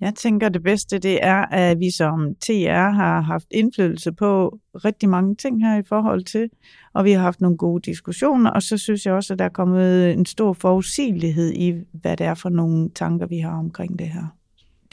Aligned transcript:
Jeg 0.00 0.14
tænker, 0.14 0.48
det 0.48 0.62
bedste 0.62 0.98
det 0.98 1.24
er, 1.24 1.36
at 1.36 1.80
vi 1.80 1.90
som 1.90 2.34
TR 2.34 2.90
har 2.90 3.20
haft 3.20 3.46
indflydelse 3.50 4.12
på 4.12 4.58
rigtig 4.74 5.08
mange 5.08 5.34
ting 5.34 5.66
her 5.66 5.78
i 5.78 5.82
forhold 5.82 6.24
til, 6.24 6.50
og 6.94 7.04
vi 7.04 7.12
har 7.12 7.20
haft 7.20 7.40
nogle 7.40 7.56
gode 7.56 7.90
diskussioner, 7.90 8.50
og 8.50 8.62
så 8.62 8.78
synes 8.78 9.06
jeg 9.06 9.14
også, 9.14 9.32
at 9.32 9.38
der 9.38 9.44
er 9.44 9.48
kommet 9.48 10.12
en 10.12 10.26
stor 10.26 10.52
forudsigelighed 10.52 11.52
i, 11.52 11.74
hvad 11.92 12.16
det 12.16 12.26
er 12.26 12.34
for 12.34 12.48
nogle 12.48 12.90
tanker, 12.94 13.26
vi 13.26 13.38
har 13.38 13.58
omkring 13.58 13.98
det 13.98 14.08
her. 14.08 14.36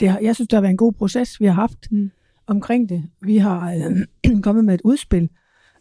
Det 0.00 0.08
har, 0.08 0.18
jeg 0.18 0.34
synes, 0.34 0.48
det 0.48 0.56
har 0.56 0.60
været 0.60 0.70
en 0.70 0.76
god 0.76 0.92
proces, 0.92 1.40
vi 1.40 1.46
har 1.46 1.52
haft 1.52 1.92
mm. 1.92 2.10
omkring 2.46 2.88
det. 2.88 3.04
Vi 3.20 3.36
har 3.36 3.72
øh, 4.24 4.40
kommet 4.44 4.64
med 4.64 4.74
et 4.74 4.80
udspil, 4.84 5.28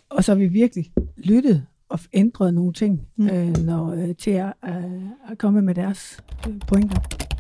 og 0.10 0.24
så 0.24 0.32
har 0.32 0.40
vi 0.40 0.48
virkelig 0.48 0.92
lyttet 1.18 1.66
og 1.90 2.00
ændret 2.14 2.54
nogle 2.54 2.74
ting, 2.74 3.08
mm. 3.16 3.28
øh, 3.28 3.58
når 3.58 3.92
øh, 3.92 4.16
TR 4.16 4.30
øh, 4.30 5.02
er 5.30 5.36
kommet 5.38 5.64
med 5.64 5.76
deres 5.76 6.24
øh, 6.48 6.60
pointer. 6.68 7.37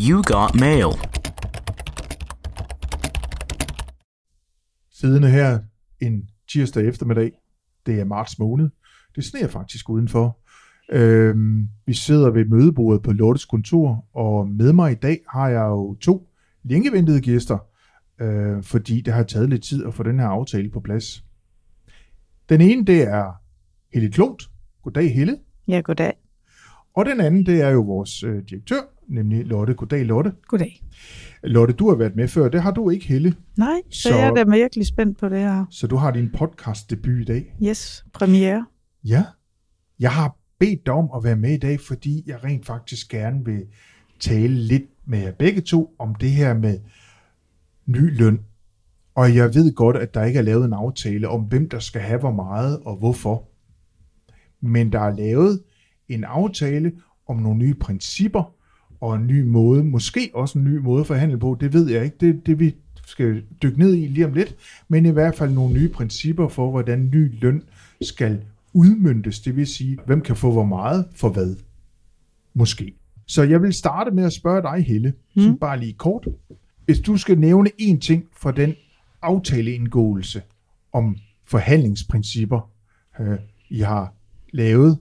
You 0.00 0.22
got 0.22 0.60
mail. 0.60 0.88
Siddende 4.90 5.30
her 5.30 5.58
en 6.00 6.28
tirsdag 6.48 6.88
eftermiddag, 6.88 7.32
det 7.86 8.00
er 8.00 8.04
marts 8.04 8.38
måned, 8.38 8.70
det 9.16 9.24
sneer 9.24 9.48
faktisk 9.48 9.88
udenfor. 9.88 10.38
Øhm, 10.92 11.68
vi 11.86 11.94
sidder 11.94 12.30
ved 12.30 12.44
mødebordet 12.44 13.02
på 13.02 13.12
Lottes 13.12 13.44
kontor, 13.44 14.06
og 14.14 14.48
med 14.48 14.72
mig 14.72 14.92
i 14.92 14.94
dag 14.94 15.20
har 15.28 15.48
jeg 15.48 15.64
jo 15.64 15.94
to 15.94 16.28
længeventede 16.62 17.20
gæster, 17.20 17.58
øh, 18.20 18.62
fordi 18.62 19.00
det 19.00 19.14
har 19.14 19.22
taget 19.22 19.48
lidt 19.48 19.62
tid 19.62 19.86
at 19.86 19.94
få 19.94 20.02
den 20.02 20.18
her 20.18 20.26
aftale 20.26 20.70
på 20.70 20.80
plads. 20.80 21.24
Den 22.48 22.60
ene, 22.60 22.84
det 22.84 23.02
er 23.02 23.32
Helle 23.92 24.10
Klont. 24.10 24.42
Goddag, 24.82 25.14
Helle. 25.14 25.38
Ja, 25.68 25.80
goddag. 25.80 26.12
Og 26.94 27.06
den 27.06 27.20
anden, 27.20 27.46
det 27.46 27.62
er 27.62 27.70
jo 27.70 27.80
vores 27.80 28.22
øh, 28.22 28.42
direktør, 28.50 28.80
nemlig 29.08 29.46
Lotte. 29.46 29.74
Goddag, 29.74 30.06
Lotte. 30.06 30.32
Goddag. 30.46 30.82
Lotte, 31.42 31.74
du 31.74 31.88
har 31.88 31.96
været 31.96 32.16
med 32.16 32.28
før. 32.28 32.48
Det 32.48 32.62
har 32.62 32.70
du 32.70 32.90
ikke, 32.90 33.06
Helle. 33.06 33.34
Nej, 33.56 33.82
så, 33.90 34.02
så 34.02 34.16
jeg 34.16 34.26
er 34.26 34.34
da 34.34 34.44
virkelig 34.44 34.86
spændt 34.86 35.18
på 35.18 35.28
det 35.28 35.38
her. 35.38 35.64
Så 35.70 35.86
du 35.86 35.96
har 35.96 36.10
din 36.10 36.30
podcast 36.38 36.90
debut 36.90 37.20
i 37.20 37.24
dag. 37.24 37.54
Yes, 37.62 38.04
premiere. 38.12 38.66
Ja. 39.04 39.24
Jeg 40.00 40.12
har 40.12 40.36
bedt 40.58 40.86
dig 40.86 40.94
om 40.94 41.10
at 41.16 41.24
være 41.24 41.36
med 41.36 41.54
i 41.54 41.58
dag, 41.58 41.80
fordi 41.80 42.22
jeg 42.26 42.44
rent 42.44 42.66
faktisk 42.66 43.08
gerne 43.08 43.44
vil 43.44 43.62
tale 44.20 44.54
lidt 44.54 44.84
med 45.06 45.18
jer 45.18 45.32
begge 45.32 45.60
to 45.60 45.94
om 45.98 46.14
det 46.14 46.30
her 46.30 46.54
med 46.54 46.78
ny 47.86 48.18
løn. 48.18 48.40
Og 49.14 49.36
jeg 49.36 49.54
ved 49.54 49.74
godt, 49.74 49.96
at 49.96 50.14
der 50.14 50.24
ikke 50.24 50.38
er 50.38 50.42
lavet 50.42 50.64
en 50.64 50.72
aftale 50.72 51.28
om, 51.28 51.42
hvem 51.42 51.68
der 51.68 51.78
skal 51.78 52.00
have 52.00 52.20
hvor 52.20 52.32
meget 52.32 52.80
og 52.80 52.96
hvorfor. 52.96 53.48
Men 54.60 54.92
der 54.92 55.00
er 55.00 55.16
lavet 55.16 55.62
en 56.08 56.24
aftale 56.24 56.92
om 57.28 57.36
nogle 57.36 57.58
nye 57.58 57.74
principper 57.74 58.54
og 59.00 59.16
en 59.16 59.26
ny 59.26 59.42
måde, 59.42 59.84
måske 59.84 60.30
også 60.34 60.58
en 60.58 60.64
ny 60.64 60.76
måde 60.76 61.00
at 61.00 61.06
forhandle 61.06 61.38
på, 61.38 61.56
det 61.60 61.72
ved 61.72 61.90
jeg 61.90 62.04
ikke, 62.04 62.16
det, 62.20 62.46
det 62.46 62.60
vi 62.60 62.74
skal 63.06 63.42
dykke 63.62 63.78
ned 63.78 63.94
i 63.94 64.06
lige 64.06 64.26
om 64.26 64.32
lidt, 64.32 64.56
men 64.88 65.06
i 65.06 65.10
hvert 65.10 65.34
fald 65.34 65.52
nogle 65.52 65.74
nye 65.74 65.88
principper 65.88 66.48
for, 66.48 66.70
hvordan 66.70 67.10
ny 67.14 67.40
løn 67.40 67.62
skal 68.02 68.42
udmyndtes, 68.72 69.40
det 69.40 69.56
vil 69.56 69.66
sige, 69.66 69.98
hvem 70.06 70.20
kan 70.20 70.36
få 70.36 70.52
hvor 70.52 70.64
meget 70.64 71.06
for 71.14 71.28
hvad, 71.28 71.56
måske. 72.54 72.94
Så 73.26 73.42
jeg 73.42 73.62
vil 73.62 73.72
starte 73.72 74.10
med 74.10 74.24
at 74.24 74.32
spørge 74.32 74.62
dig, 74.62 74.84
Helle, 74.84 75.12
mm. 75.36 75.42
så 75.42 75.54
bare 75.60 75.80
lige 75.80 75.92
kort. 75.92 76.28
Hvis 76.84 77.00
du 77.00 77.16
skal 77.16 77.38
nævne 77.38 77.70
én 77.80 77.98
ting 77.98 78.24
fra 78.32 78.52
den 78.52 78.74
aftaleindgåelse 79.22 80.42
om 80.92 81.16
forhandlingsprincipper, 81.44 82.70
øh, 83.20 83.38
I 83.68 83.80
har 83.80 84.14
lavet 84.52 84.98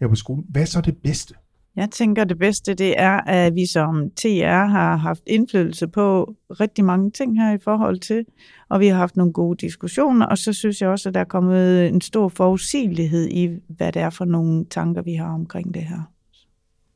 her 0.00 0.08
på 0.08 0.14
skolen, 0.14 0.46
hvad 0.48 0.62
er 0.62 0.66
så 0.66 0.80
det 0.80 0.96
bedste? 0.96 1.34
Jeg 1.78 1.90
tænker, 1.90 2.24
det 2.24 2.38
bedste 2.38 2.74
det 2.74 3.00
er, 3.00 3.20
at 3.20 3.54
vi 3.54 3.66
som 3.66 4.10
TR 4.16 4.66
har 4.66 4.96
haft 4.96 5.22
indflydelse 5.26 5.88
på 5.88 6.34
rigtig 6.50 6.84
mange 6.84 7.10
ting 7.10 7.42
her 7.42 7.52
i 7.54 7.58
forhold 7.58 7.98
til, 7.98 8.24
og 8.68 8.80
vi 8.80 8.86
har 8.86 8.96
haft 8.96 9.16
nogle 9.16 9.32
gode 9.32 9.56
diskussioner, 9.66 10.26
og 10.26 10.38
så 10.38 10.52
synes 10.52 10.80
jeg 10.80 10.88
også, 10.88 11.08
at 11.08 11.14
der 11.14 11.20
er 11.20 11.24
kommet 11.24 11.88
en 11.88 12.00
stor 12.00 12.28
forudsigelighed 12.28 13.28
i, 13.28 13.48
hvad 13.68 13.92
det 13.92 14.02
er 14.02 14.10
for 14.10 14.24
nogle 14.24 14.64
tanker, 14.64 15.02
vi 15.02 15.14
har 15.14 15.34
omkring 15.34 15.74
det 15.74 15.82
her. 15.82 16.12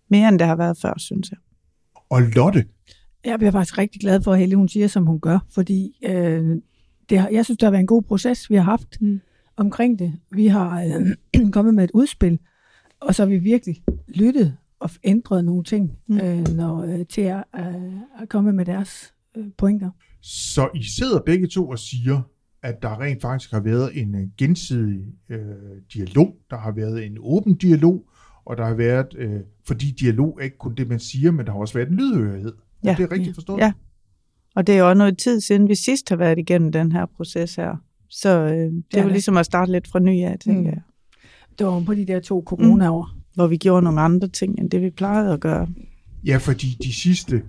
Mere 0.08 0.28
end 0.28 0.38
det 0.38 0.46
har 0.46 0.56
været 0.56 0.78
før, 0.82 0.94
synes 0.96 1.30
jeg. 1.30 1.38
Og 2.10 2.22
Lotte? 2.22 2.64
Jeg 3.24 3.38
bliver 3.38 3.52
faktisk 3.52 3.78
rigtig 3.78 4.00
glad 4.00 4.22
for, 4.22 4.32
at 4.32 4.38
Helle 4.38 4.56
hun 4.56 4.68
siger, 4.68 4.88
som 4.88 5.06
hun 5.06 5.20
gør, 5.20 5.38
fordi 5.50 5.98
øh, 6.04 6.56
det 7.10 7.18
har, 7.18 7.28
jeg 7.28 7.44
synes, 7.44 7.58
det 7.58 7.66
har 7.66 7.70
været 7.70 7.80
en 7.80 7.86
god 7.86 8.02
proces, 8.02 8.50
vi 8.50 8.54
har 8.54 8.62
haft 8.62 9.00
mm. 9.00 9.20
omkring 9.56 9.98
det. 9.98 10.12
Vi 10.30 10.46
har 10.46 10.82
øh, 11.34 11.50
kommet 11.54 11.74
med 11.74 11.84
et 11.84 11.90
udspil, 11.94 12.38
og 13.00 13.14
så 13.14 13.22
har 13.22 13.28
vi 13.28 13.38
virkelig 13.38 13.82
lyttet 14.08 14.56
og 14.82 14.90
ændret 15.04 15.44
nogle 15.44 15.64
ting, 15.64 15.90
mm. 16.06 16.20
øh, 16.20 16.48
når 16.56 16.82
øh, 16.82 17.04
TR 17.04 17.20
er, 17.20 17.44
er 18.20 18.26
kommet 18.28 18.54
med 18.54 18.64
deres 18.64 19.14
øh, 19.36 19.44
pointer. 19.58 19.90
Så 20.22 20.68
I 20.74 20.82
sidder 20.82 21.20
begge 21.26 21.46
to 21.46 21.68
og 21.68 21.78
siger, 21.78 22.20
at 22.62 22.82
der 22.82 23.00
rent 23.00 23.22
faktisk 23.22 23.52
har 23.52 23.60
været 23.60 24.00
en 24.00 24.14
øh, 24.14 24.28
gensidig 24.38 25.04
øh, 25.28 25.38
dialog, 25.94 26.36
der 26.50 26.56
har 26.56 26.72
været 26.72 27.06
en 27.06 27.16
åben 27.20 27.54
dialog, 27.54 28.08
og 28.44 28.56
der 28.56 28.64
har 28.64 28.74
været, 28.74 29.14
øh, 29.18 29.40
fordi 29.66 29.90
dialog 29.90 30.38
er 30.40 30.44
ikke 30.44 30.58
kun 30.58 30.74
det, 30.74 30.88
man 30.88 30.98
siger, 30.98 31.30
men 31.30 31.46
der 31.46 31.52
har 31.52 31.58
også 31.58 31.74
været 31.74 31.88
en 31.88 31.96
lydhørighed. 31.96 32.52
Ja. 32.84 32.90
Er 32.90 32.96
det 32.96 33.12
rigtigt 33.12 33.34
forstået? 33.34 33.60
Ja, 33.60 33.72
og 34.54 34.66
det 34.66 34.74
er 34.74 34.78
jo 34.78 34.88
også 34.88 34.98
noget 34.98 35.18
tid 35.18 35.40
siden, 35.40 35.68
vi 35.68 35.74
sidst 35.74 36.08
har 36.08 36.16
været 36.16 36.38
igennem 36.38 36.72
den 36.72 36.92
her 36.92 37.06
proces 37.06 37.54
her. 37.54 37.76
Så 38.08 38.28
øh, 38.28 38.50
det 38.50 38.98
er 38.98 39.02
jo 39.02 39.08
ligesom 39.08 39.36
at 39.36 39.46
starte 39.46 39.72
lidt 39.72 39.88
fra 39.88 39.98
ny 39.98 40.24
af, 40.24 40.38
tænker 40.38 40.60
mm. 40.60 40.66
jeg. 40.66 40.80
Det 41.58 41.66
var 41.66 41.82
på 41.86 41.94
de 41.94 42.06
der 42.06 42.20
to 42.20 42.42
corona-år. 42.46 43.10
Mm 43.14 43.21
hvor 43.34 43.46
vi 43.46 43.56
gjorde 43.56 43.84
nogle 43.84 44.00
andre 44.00 44.28
ting, 44.28 44.58
end 44.58 44.70
det 44.70 44.82
vi 44.82 44.90
plejede 44.90 45.32
at 45.32 45.40
gøre. 45.40 45.68
Ja, 46.26 46.36
fordi 46.36 46.78
de 46.82 46.92
sidste 46.94 47.42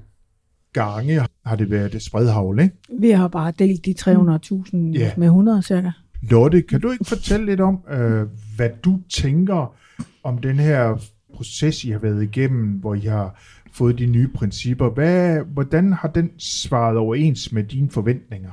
gange 0.73 1.21
har 1.45 1.55
det 1.55 1.71
været 1.71 2.01
spredhavl, 2.01 2.59
ikke? 2.59 2.75
Vi 2.99 3.09
har 3.09 3.27
bare 3.27 3.53
delt 3.59 3.85
de 3.85 3.95
300.000 3.99 4.77
mm. 4.77 4.91
ja. 4.91 5.11
med 5.17 5.27
100 5.27 5.63
cirka. 5.63 5.91
Lotte, 6.21 6.61
kan 6.61 6.81
du 6.81 6.91
ikke 6.91 7.05
fortælle 7.05 7.45
lidt 7.45 7.61
om, 7.61 7.79
øh, 7.89 8.27
hvad 8.55 8.69
du 8.83 8.99
tænker 9.09 9.75
om 10.23 10.37
den 10.37 10.59
her 10.59 10.97
proces, 11.33 11.83
I 11.83 11.89
har 11.89 11.99
været 11.99 12.23
igennem, 12.23 12.69
hvor 12.69 12.95
I 12.95 12.99
har 12.99 13.41
fået 13.71 13.99
de 13.99 14.05
nye 14.05 14.27
principper? 14.27 14.89
Hvad, 14.89 15.39
hvordan 15.53 15.93
har 15.93 16.07
den 16.07 16.31
svaret 16.37 16.97
overens 16.97 17.51
med 17.51 17.63
dine 17.63 17.89
forventninger? 17.89 18.51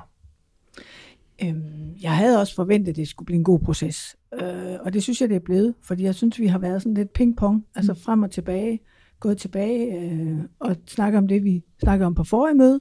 Øhm, 1.45 1.95
jeg 2.03 2.17
havde 2.17 2.41
også 2.41 2.55
forventet, 2.55 2.89
at 2.89 2.97
det 2.97 3.09
skulle 3.09 3.27
blive 3.27 3.39
en 3.39 3.45
god 3.45 3.59
proces. 3.59 4.17
Øh, 4.41 4.77
og 4.81 4.93
det 4.93 5.03
synes 5.03 5.21
jeg, 5.21 5.28
det 5.28 5.37
er 5.37 5.41
blevet. 5.45 5.75
Fordi 5.83 6.05
jeg 6.05 6.15
synes, 6.15 6.41
vi 6.41 6.47
har 6.47 6.59
været 6.59 6.83
sådan 6.83 6.95
lidt 6.95 7.12
ping-pong. 7.12 7.67
Altså 7.75 7.93
mm. 7.93 7.99
frem 7.99 8.23
og 8.23 8.31
tilbage. 8.31 8.81
Gået 9.21 9.39
tilbage 9.39 10.01
øh, 10.01 10.39
og 10.59 10.77
snakket 10.87 11.19
om 11.19 11.28
det, 11.28 11.45
vi 11.45 11.62
snakkede 11.81 12.06
om 12.06 12.15
på 12.15 12.25
forrige 12.25 12.55
møde. 12.55 12.81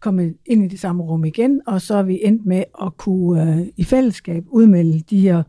Kommet 0.00 0.36
ind 0.46 0.64
i 0.64 0.68
det 0.68 0.80
samme 0.80 1.02
rum 1.02 1.24
igen. 1.24 1.60
Og 1.66 1.80
så 1.80 1.94
er 1.94 2.02
vi 2.02 2.20
endt 2.22 2.46
med 2.46 2.64
at 2.82 2.96
kunne 2.96 3.54
øh, 3.54 3.66
i 3.76 3.84
fællesskab 3.84 4.44
udmelde 4.48 5.00
de 5.00 5.20
her 5.20 5.42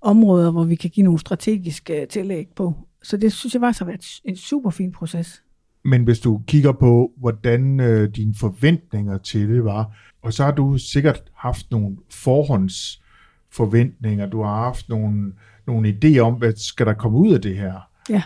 områder, 0.00 0.50
hvor 0.50 0.64
vi 0.64 0.74
kan 0.74 0.90
give 0.90 1.04
nogle 1.04 1.18
strategiske 1.18 2.06
tillæg 2.10 2.48
på. 2.56 2.74
Så 3.02 3.16
det 3.16 3.32
synes 3.32 3.54
jeg 3.54 3.60
faktisk 3.60 3.80
har 3.80 3.86
været 3.86 4.20
en 4.24 4.36
super 4.36 4.70
fin 4.70 4.92
proces. 4.92 5.42
Men 5.84 6.04
hvis 6.04 6.20
du 6.20 6.40
kigger 6.46 6.72
på, 6.72 7.12
hvordan 7.16 7.80
øh, 7.80 8.10
dine 8.16 8.34
forventninger 8.34 9.18
til 9.18 9.48
det 9.48 9.64
var, 9.64 9.96
og 10.28 10.34
så 10.34 10.44
har 10.44 10.52
du 10.52 10.78
sikkert 10.78 11.22
haft 11.34 11.70
nogle 11.70 11.96
forhåndsforventninger, 12.10 14.26
du 14.26 14.42
har 14.42 14.64
haft 14.64 14.88
nogle, 14.88 15.32
nogle 15.66 15.88
idéer 15.88 16.18
om, 16.18 16.34
hvad 16.34 16.52
skal 16.56 16.86
der 16.86 16.94
komme 16.94 17.18
ud 17.18 17.32
af 17.32 17.40
det 17.40 17.56
her. 17.56 17.90
Ja. 18.10 18.22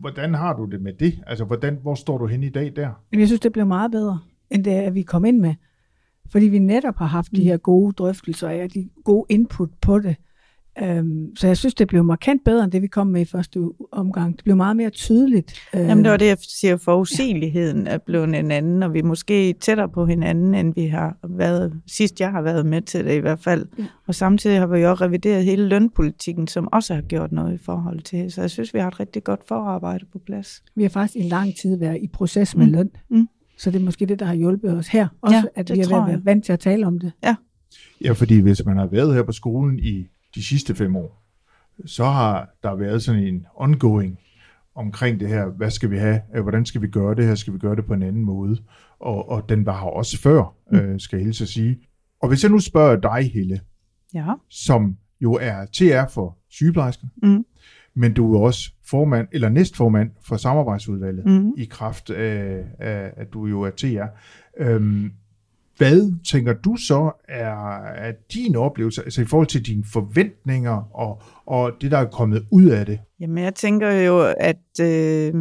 Hvordan 0.00 0.34
har 0.34 0.56
du 0.56 0.64
det 0.64 0.82
med 0.82 0.92
det? 0.92 1.20
Altså, 1.26 1.44
hvordan, 1.44 1.78
hvor 1.82 1.94
står 1.94 2.18
du 2.18 2.26
hen 2.26 2.42
i 2.42 2.48
dag 2.48 2.72
der? 2.76 2.90
Jeg 3.12 3.26
synes, 3.26 3.40
det 3.40 3.52
blev 3.52 3.66
meget 3.66 3.90
bedre, 3.90 4.18
end 4.50 4.64
det, 4.64 4.70
at 4.70 4.94
vi 4.94 5.02
kom 5.02 5.24
ind 5.24 5.38
med. 5.38 5.54
Fordi 6.30 6.46
vi 6.46 6.58
netop 6.58 6.96
har 6.96 7.06
haft 7.06 7.32
de 7.32 7.40
mm. 7.40 7.44
her 7.44 7.56
gode 7.56 7.92
drøftelser 7.92 8.62
og 8.62 8.74
de 8.74 8.88
gode 9.04 9.26
input 9.28 9.70
på 9.80 9.98
det. 9.98 10.16
Øhm, 10.82 11.36
så 11.36 11.46
jeg 11.46 11.56
synes, 11.56 11.74
det 11.74 11.88
blev 11.88 12.04
markant 12.04 12.44
bedre, 12.44 12.64
end 12.64 12.72
det 12.72 12.82
vi 12.82 12.86
kom 12.86 13.06
med 13.06 13.20
i 13.20 13.24
første 13.24 13.60
omgang. 13.92 14.36
Det 14.36 14.44
blev 14.44 14.56
meget 14.56 14.76
mere 14.76 14.90
tydeligt. 14.90 15.54
Jamen 15.74 16.04
det 16.04 16.10
var 16.10 16.16
det, 16.16 16.26
jeg 16.26 16.36
siger, 16.40 16.76
forudsigeligheden 16.76 17.86
ja. 17.86 17.92
er 17.92 17.98
blevet 17.98 18.34
en 18.34 18.50
anden, 18.50 18.82
og 18.82 18.92
vi 18.92 18.98
er 18.98 19.02
måske 19.02 19.52
tættere 19.52 19.88
på 19.88 20.06
hinanden, 20.06 20.54
end 20.54 20.74
vi 20.74 20.86
har 20.86 21.16
været, 21.28 21.72
sidst 21.86 22.20
jeg 22.20 22.30
har 22.30 22.42
været 22.42 22.66
med 22.66 22.82
til 22.82 23.04
det 23.04 23.14
i 23.14 23.18
hvert 23.18 23.40
fald. 23.40 23.66
Ja. 23.78 23.84
Og 24.06 24.14
samtidig 24.14 24.58
har 24.58 24.66
vi 24.66 24.78
jo 24.78 24.90
også 24.90 25.04
revideret 25.04 25.44
hele 25.44 25.68
lønpolitikken, 25.68 26.46
som 26.46 26.68
også 26.72 26.94
har 26.94 27.02
gjort 27.02 27.32
noget 27.32 27.54
i 27.54 27.64
forhold 27.64 28.00
til. 28.00 28.32
Så 28.32 28.40
jeg 28.40 28.50
synes, 28.50 28.74
vi 28.74 28.78
har 28.78 28.88
et 28.88 29.00
rigtig 29.00 29.24
godt 29.24 29.40
forarbejde 29.48 30.04
på 30.12 30.18
plads. 30.18 30.62
Vi 30.76 30.82
har 30.82 30.90
faktisk 30.90 31.16
i 31.16 31.28
lang 31.28 31.56
tid 31.62 31.78
været 31.78 31.98
i 32.02 32.08
proces 32.08 32.56
med 32.56 32.66
mm. 32.66 32.72
løn. 32.72 32.90
Mm. 33.10 33.28
Så 33.58 33.70
det 33.70 33.80
er 33.80 33.84
måske 33.84 34.06
det, 34.06 34.18
der 34.18 34.26
har 34.26 34.34
hjulpet 34.34 34.76
os 34.76 34.88
her. 34.88 35.08
Også 35.20 35.36
ja, 35.36 35.42
at 35.54 35.70
vi 35.74 35.80
har 35.80 36.06
været 36.06 36.24
vant 36.24 36.44
til 36.44 36.52
at 36.52 36.60
tale 36.60 36.86
om 36.86 36.98
det. 36.98 37.12
Ja. 37.24 37.36
Ja, 38.04 38.12
fordi 38.12 38.40
hvis 38.40 38.64
man 38.64 38.76
har 38.76 38.86
været 38.86 39.14
her 39.14 39.22
på 39.22 39.32
skolen 39.32 39.78
i 39.78 40.06
de 40.38 40.44
sidste 40.44 40.74
fem 40.74 40.96
år, 40.96 41.24
så 41.86 42.04
har 42.04 42.50
der 42.62 42.74
været 42.74 43.02
sådan 43.02 43.22
en 43.22 43.46
ongoing 43.56 44.18
omkring 44.74 45.20
det 45.20 45.28
her, 45.28 45.46
hvad 45.46 45.70
skal 45.70 45.90
vi 45.90 45.98
have, 45.98 46.20
øh, 46.36 46.42
hvordan 46.42 46.66
skal 46.66 46.82
vi 46.82 46.86
gøre 46.86 47.14
det 47.14 47.24
her, 47.26 47.34
skal 47.34 47.52
vi 47.52 47.58
gøre 47.58 47.76
det 47.76 47.86
på 47.86 47.94
en 47.94 48.02
anden 48.02 48.24
måde, 48.24 48.56
og, 49.00 49.28
og 49.28 49.48
den 49.48 49.66
var 49.66 49.80
her 49.80 49.86
også 49.86 50.18
før, 50.18 50.54
mm. 50.72 50.78
øh, 50.78 51.00
skal 51.00 51.16
jeg 51.16 51.24
hilse 51.24 51.44
at 51.44 51.48
sige. 51.48 51.78
Og 52.22 52.28
hvis 52.28 52.42
jeg 52.42 52.50
nu 52.50 52.58
spørger 52.58 52.96
dig, 52.96 53.30
Helle, 53.34 53.60
ja. 54.14 54.32
som 54.50 54.96
jo 55.20 55.32
er 55.32 55.66
TR 55.72 56.10
for 56.12 56.38
sygeplejersker, 56.50 57.06
mm. 57.22 57.44
men 57.94 58.14
du 58.14 58.34
er 58.34 58.40
også 58.40 58.72
formand 58.86 59.28
eller 59.32 59.48
næstformand 59.48 60.10
for 60.26 60.36
samarbejdsudvalget 60.36 61.26
Mhm. 61.26 61.52
i 61.58 61.64
kraft 61.64 62.10
af, 62.10 62.64
af, 62.78 63.12
at 63.16 63.32
du 63.32 63.46
jo 63.46 63.62
er 63.62 63.70
TR. 63.70 64.06
Øhm, 64.58 65.12
hvad 65.78 66.24
tænker 66.30 66.52
du 66.52 66.76
så 66.76 67.10
er, 67.28 67.82
er 67.82 68.12
din 68.34 68.56
oplevelse, 68.56 69.02
altså 69.04 69.22
i 69.22 69.24
forhold 69.24 69.46
til 69.46 69.66
dine 69.66 69.84
forventninger 69.92 70.82
og, 70.94 71.22
og 71.46 71.72
det, 71.80 71.90
der 71.90 71.98
er 71.98 72.04
kommet 72.04 72.46
ud 72.52 72.64
af 72.64 72.86
det? 72.86 72.98
Jamen, 73.20 73.44
jeg 73.44 73.54
tænker 73.54 73.90
jo, 73.90 74.34
at 74.40 74.80
øh, 74.80 75.34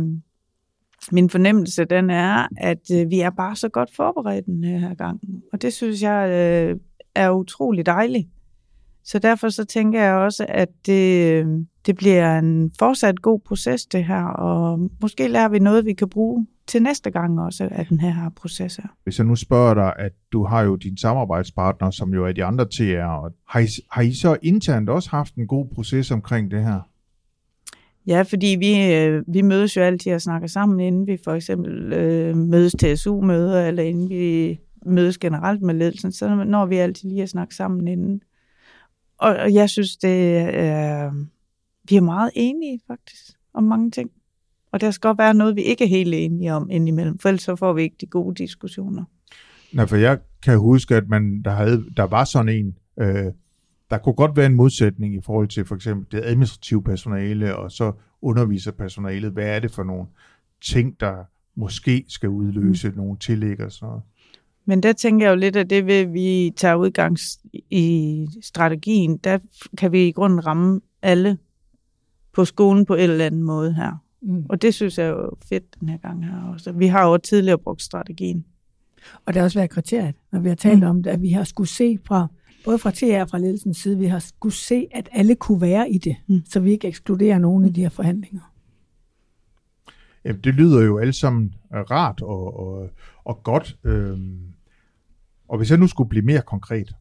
min 1.12 1.30
fornemmelse, 1.30 1.86
den 1.86 2.10
er, 2.10 2.48
at 2.58 2.92
øh, 2.94 3.10
vi 3.10 3.20
er 3.20 3.30
bare 3.30 3.56
så 3.56 3.70
godt 3.70 3.96
forberedt 3.96 4.46
den 4.46 4.64
her 4.64 4.94
gang. 4.94 5.20
Og 5.54 5.62
det 5.62 5.74
synes 5.74 6.02
jeg 6.02 6.30
øh, 6.30 6.80
er 7.16 7.30
utrolig 7.32 7.86
dejligt. 7.86 8.28
Så 9.04 9.20
derfor 9.20 9.50
så 9.50 9.66
tænker 9.66 10.02
jeg 10.02 10.14
også, 10.14 10.46
at 10.50 10.70
det, 10.86 11.34
øh, 11.34 11.48
det 11.88 11.96
bliver 11.96 12.40
en 12.40 12.72
fortsat 12.80 13.22
god 13.22 13.40
proces, 13.40 13.86
det 13.86 14.06
her. 14.06 14.24
Og 14.24 14.90
måske 15.02 15.28
lærer 15.28 15.50
vi 15.50 15.60
noget, 15.60 15.86
vi 15.86 15.94
kan 15.94 16.10
bruge 16.10 16.48
til 16.68 16.84
næste 16.84 17.12
gang 17.12 17.40
også 17.40 17.68
af 17.72 17.86
den 17.86 18.00
her 18.00 18.30
proces 18.36 18.76
her. 18.76 18.88
Hvis 19.04 19.18
jeg 19.18 19.28
nu 19.28 19.36
spørger 19.36 19.74
dig, 19.74 19.94
at 20.00 20.12
du 20.32 20.44
har 20.44 20.62
jo 20.62 20.76
din 20.76 20.98
samarbejdspartner, 20.98 21.92
som 21.92 22.14
jo 22.14 22.26
er 22.26 22.32
de 22.32 22.44
andre 22.44 22.66
TR, 22.66 23.04
og 23.04 23.32
har 23.48 23.60
I, 23.60 23.68
har 23.92 24.02
I 24.02 24.14
så 24.14 24.38
internt 24.42 24.90
også 24.90 25.10
haft 25.10 25.36
en 25.36 25.48
god 25.48 25.68
proces 25.76 26.12
omkring 26.12 26.52
det 26.52 26.64
her? 26.64 26.80
Ja, 28.08 28.22
fordi 28.22 28.56
vi, 28.60 28.94
øh, 28.94 29.24
vi 29.28 29.42
mødes 29.42 29.78
jo 29.78 29.82
altid 29.82 30.14
og 30.14 30.22
snakker 30.22 30.48
sammen, 30.48 30.80
inden 30.80 31.08
vi 31.08 31.18
for 31.24 31.34
eksempel 31.34 31.94
øh, 31.94 32.38
mødes 32.38 32.76
til 32.80 32.98
SU-møder, 32.98 33.68
eller 33.68 33.84
inden 33.84 34.10
vi 34.10 34.60
mødes 34.86 35.18
generelt 35.18 35.62
med 35.62 35.74
ledelsen, 35.74 36.12
så 36.12 36.36
når 36.36 36.66
vi 36.66 36.78
altid 36.78 37.10
lige 37.10 37.24
at 37.24 37.30
snakke 37.30 37.56
sammen 37.56 37.88
inden. 37.88 38.22
Og, 39.18 39.36
og 39.36 39.54
jeg 39.54 39.70
synes, 39.70 39.98
det 39.98 40.38
er, 40.38 41.12
vi 41.90 41.96
er 41.96 42.02
meget 42.02 42.32
enige 42.36 42.80
faktisk 42.88 43.38
om 43.54 43.64
mange 43.64 43.92
ting. 43.92 44.12
Og 44.72 44.82
der 44.82 44.92
skal 44.92 45.08
godt 45.08 45.18
være 45.18 45.34
noget, 45.34 45.56
vi 45.56 45.62
ikke 45.62 45.84
er 45.84 45.88
helt 45.88 46.14
enige 46.14 46.54
om 46.54 46.70
indimellem, 46.70 47.20
for 47.20 47.30
ellers 47.30 47.42
så 47.42 47.56
får 47.56 47.74
vi 47.74 47.82
ikke 47.82 47.96
de 48.02 48.06
gode 48.06 48.36
diskussioner. 48.36 49.04
Nej, 49.74 49.86
for 49.86 49.96
jeg 49.96 50.20
kan 50.44 50.58
huske, 50.58 50.96
at 50.96 51.08
man, 51.08 51.42
der, 51.46 51.52
havde, 51.52 51.86
der 51.98 52.04
var 52.04 52.24
sådan 52.24 52.50
en, 52.50 52.78
øh, 53.00 53.26
der 53.90 53.98
kunne 53.98 54.16
godt 54.16 54.38
være 54.38 54.46
en 54.46 54.56
modsætning 54.56 55.16
i 55.16 55.22
forhold 55.26 55.48
til 55.48 55.66
for 55.66 55.76
eksempel 55.76 56.08
det 56.12 56.26
administrative 56.26 56.84
personale, 56.84 57.56
og 57.56 57.72
så 57.72 57.92
underviserpersonalet. 58.22 59.32
Hvad 59.32 59.48
er 59.48 59.60
det 59.60 59.72
for 59.72 59.84
nogle 59.84 60.06
ting, 60.62 61.00
der 61.00 61.14
måske 61.56 62.06
skal 62.08 62.30
udløse 62.30 62.90
mm. 62.90 62.98
nogle 62.98 63.18
tillæg 63.18 63.62
og 63.62 63.72
sådan 63.72 63.88
noget? 63.88 64.04
Men 64.66 64.84
der 64.84 64.94
tænker 64.94 65.26
jeg 65.26 65.32
jo 65.32 65.40
lidt, 65.40 65.56
at 65.56 65.70
det 65.70 65.86
ved, 65.86 66.06
vi 66.06 66.54
tager 66.56 66.76
udgang 66.76 67.18
i 67.70 68.28
strategien, 68.42 69.18
der 69.18 69.40
kan 69.78 69.92
vi 69.92 70.08
i 70.08 70.12
grunden 70.12 70.46
ramme 70.46 70.82
alle 71.02 71.38
på 72.38 72.46
skolen 72.46 72.86
på 72.86 72.94
en 72.96 73.10
eller 73.10 73.26
anden 73.26 73.44
måde 73.44 73.74
her. 73.74 74.04
Mm. 74.22 74.46
Og 74.50 74.62
det 74.62 74.74
synes 74.74 74.98
jeg 74.98 75.06
er 75.06 75.10
jo 75.10 75.32
fedt 75.50 75.80
den 75.80 75.90
her 75.90 75.98
gang 75.98 76.26
her 76.26 76.44
også. 76.54 76.72
Vi 76.72 76.88
har 76.88 77.08
jo 77.10 77.18
tidligere 77.18 77.58
brugt 77.58 77.82
strategien. 77.82 78.46
Og 79.26 79.34
det 79.34 79.40
har 79.40 79.44
også 79.44 79.60
været 79.60 79.70
kriteriet, 79.70 80.16
når 80.32 80.40
vi 80.40 80.50
har 80.50 80.56
talt 80.56 80.80
Mm. 80.80 80.84
mm. 80.84 80.90
om 80.90 81.04
det, 81.04 81.10
at 81.10 81.22
vi 81.22 81.30
har 81.30 81.44
skulle 81.44 81.70
se 81.70 82.00
fra, 82.06 82.28
både 82.66 82.78
fra 82.78 82.92
TR 82.92 83.22
og 83.22 83.30
fra 83.30 83.38
ledelsens 83.38 83.78
side, 83.78 83.98
vi 83.98 84.06
har 84.06 84.20
skulle 84.20 84.56
se, 84.56 84.88
at 84.92 85.10
alle 85.12 85.36
kunne 85.36 85.62
være 85.62 85.90
i 85.90 85.98
det, 85.98 86.16
Mm. 86.28 86.36
mm. 86.36 86.42
så 86.46 86.60
vi 86.60 86.72
ikke 86.72 86.88
ekskluderer 86.88 87.38
nogen 87.40 87.66
i 87.66 87.70
de 87.70 87.82
her 87.82 87.90
forhandlinger. 87.90 88.54
Jamen, 90.26 90.42
det 90.42 90.54
lyder 90.54 90.82
jo 90.84 90.98
alle 90.98 91.14
sammen 91.14 91.56
øh, 91.76 91.80
rart 91.82 92.22
og, 92.22 92.60
og, 92.60 92.90
og 93.26 93.44
godt. 93.44 93.78
Øhm, 93.84 94.40
og 95.48 95.58
hvis 95.58 95.70
jeg 95.72 95.80
nu 95.80 95.88
skulle 95.88 96.10
blive 96.10 96.26
mere 96.26 96.42
konkret, 96.42 96.96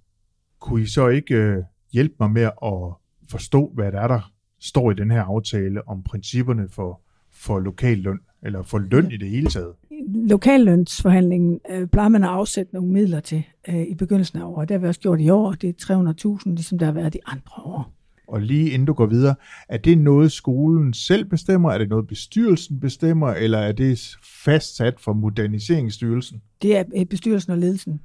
kunne 0.61 0.83
I 0.83 0.87
så 0.87 1.09
ikke 1.09 1.35
øh, 1.35 1.63
hjælpe 1.93 2.15
mig 2.21 2.31
med 2.31 2.43
at 2.43 2.95
forstå, 3.31 3.73
hvad 3.75 3.93
der 3.93 4.01
er, 4.01 4.09
der 4.09 4.33
står 4.61 4.91
i 4.91 4.95
den 4.95 5.11
her 5.11 5.23
aftale 5.23 5.89
om 5.89 6.03
principperne 6.03 6.69
for, 6.69 7.01
for 7.33 7.61
lokal 7.61 7.99
løn, 7.99 8.19
eller 8.43 8.63
for 8.63 8.79
løn 8.79 9.11
i 9.11 9.17
det 9.17 9.31
hele 9.31 9.51
taget? 9.51 9.73
Lokallønsforhandlingen 10.15 11.61
øh, 11.71 11.87
plejer 11.87 12.09
man 12.09 12.25
at 12.25 12.31
afsætte 12.31 12.75
nogle 12.75 12.93
midler 12.93 13.21
til 13.21 13.43
øh, 13.69 13.83
i 13.83 13.95
begyndelsen 13.95 14.39
af 14.39 14.45
året. 14.45 14.69
Det 14.69 14.75
har 14.75 14.79
vi 14.79 14.89
også 14.89 15.01
gjort 15.01 15.21
i 15.21 15.31
år. 15.31 15.53
Det 15.53 15.69
er 15.69 16.39
300.000, 16.45 16.55
ligesom 16.55 16.79
der 16.79 16.87
har 16.87 16.93
været 16.93 17.13
de 17.13 17.19
andre 17.27 17.63
år. 17.65 17.93
Og 18.29 18.41
lige 18.41 18.71
inden 18.71 18.87
du 18.87 18.93
går 18.93 19.07
videre, 19.07 19.35
er 19.69 19.77
det 19.77 19.99
noget, 19.99 20.33
skolen 20.33 20.93
selv 20.95 21.25
bestemmer? 21.25 21.71
Er 21.71 21.79
det 21.79 21.89
noget, 21.89 22.07
bestyrelsen 22.07 22.81
bestemmer? 22.81 23.29
Eller 23.29 23.59
er 23.59 23.73
det 23.73 24.17
fastsat 24.45 25.01
for 25.01 25.13
Moderniseringsstyrelsen? 25.13 26.43
Det 26.63 26.77
er 26.77 26.85
øh, 26.97 27.07
bestyrelsen 27.07 27.53
og 27.53 27.59
ledelsen. 27.59 28.01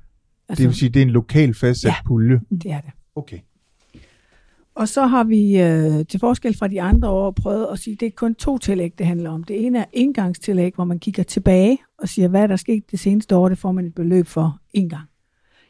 Altså, 0.49 0.61
det 0.61 0.67
vil 0.69 0.77
sige, 0.77 0.89
det 0.89 1.01
er 1.01 1.05
en 1.05 1.09
lokal 1.09 1.53
fastsat. 1.53 1.89
Ja. 1.89 1.95
pulje? 2.05 2.39
det 2.51 2.71
er 2.71 2.81
det. 2.81 2.91
Okay. 3.15 3.39
Og 4.75 4.87
så 4.87 5.05
har 5.05 5.23
vi 5.23 5.61
øh, 5.61 6.05
til 6.05 6.19
forskel 6.19 6.57
fra 6.57 6.67
de 6.67 6.81
andre 6.81 7.09
år 7.09 7.31
prøvet 7.31 7.67
at 7.71 7.79
sige, 7.79 7.93
at 7.93 7.99
det 7.99 8.05
er 8.05 8.11
kun 8.11 8.35
to 8.35 8.57
tillæg, 8.57 8.93
det 8.97 9.05
handler 9.05 9.29
om. 9.29 9.43
Det 9.43 9.65
ene 9.65 9.79
er 9.79 9.85
indgangstillæg, 9.93 10.75
hvor 10.75 10.83
man 10.83 10.99
kigger 10.99 11.23
tilbage 11.23 11.77
og 11.97 12.09
siger, 12.09 12.27
hvad 12.27 12.41
er 12.41 12.47
der 12.47 12.55
sket 12.55 12.91
det 12.91 12.99
seneste 12.99 13.35
år, 13.35 13.49
det 13.49 13.57
får 13.57 13.71
man 13.71 13.85
et 13.85 13.95
beløb 13.95 14.27
for 14.27 14.59
en 14.73 14.89
gang. 14.89 15.07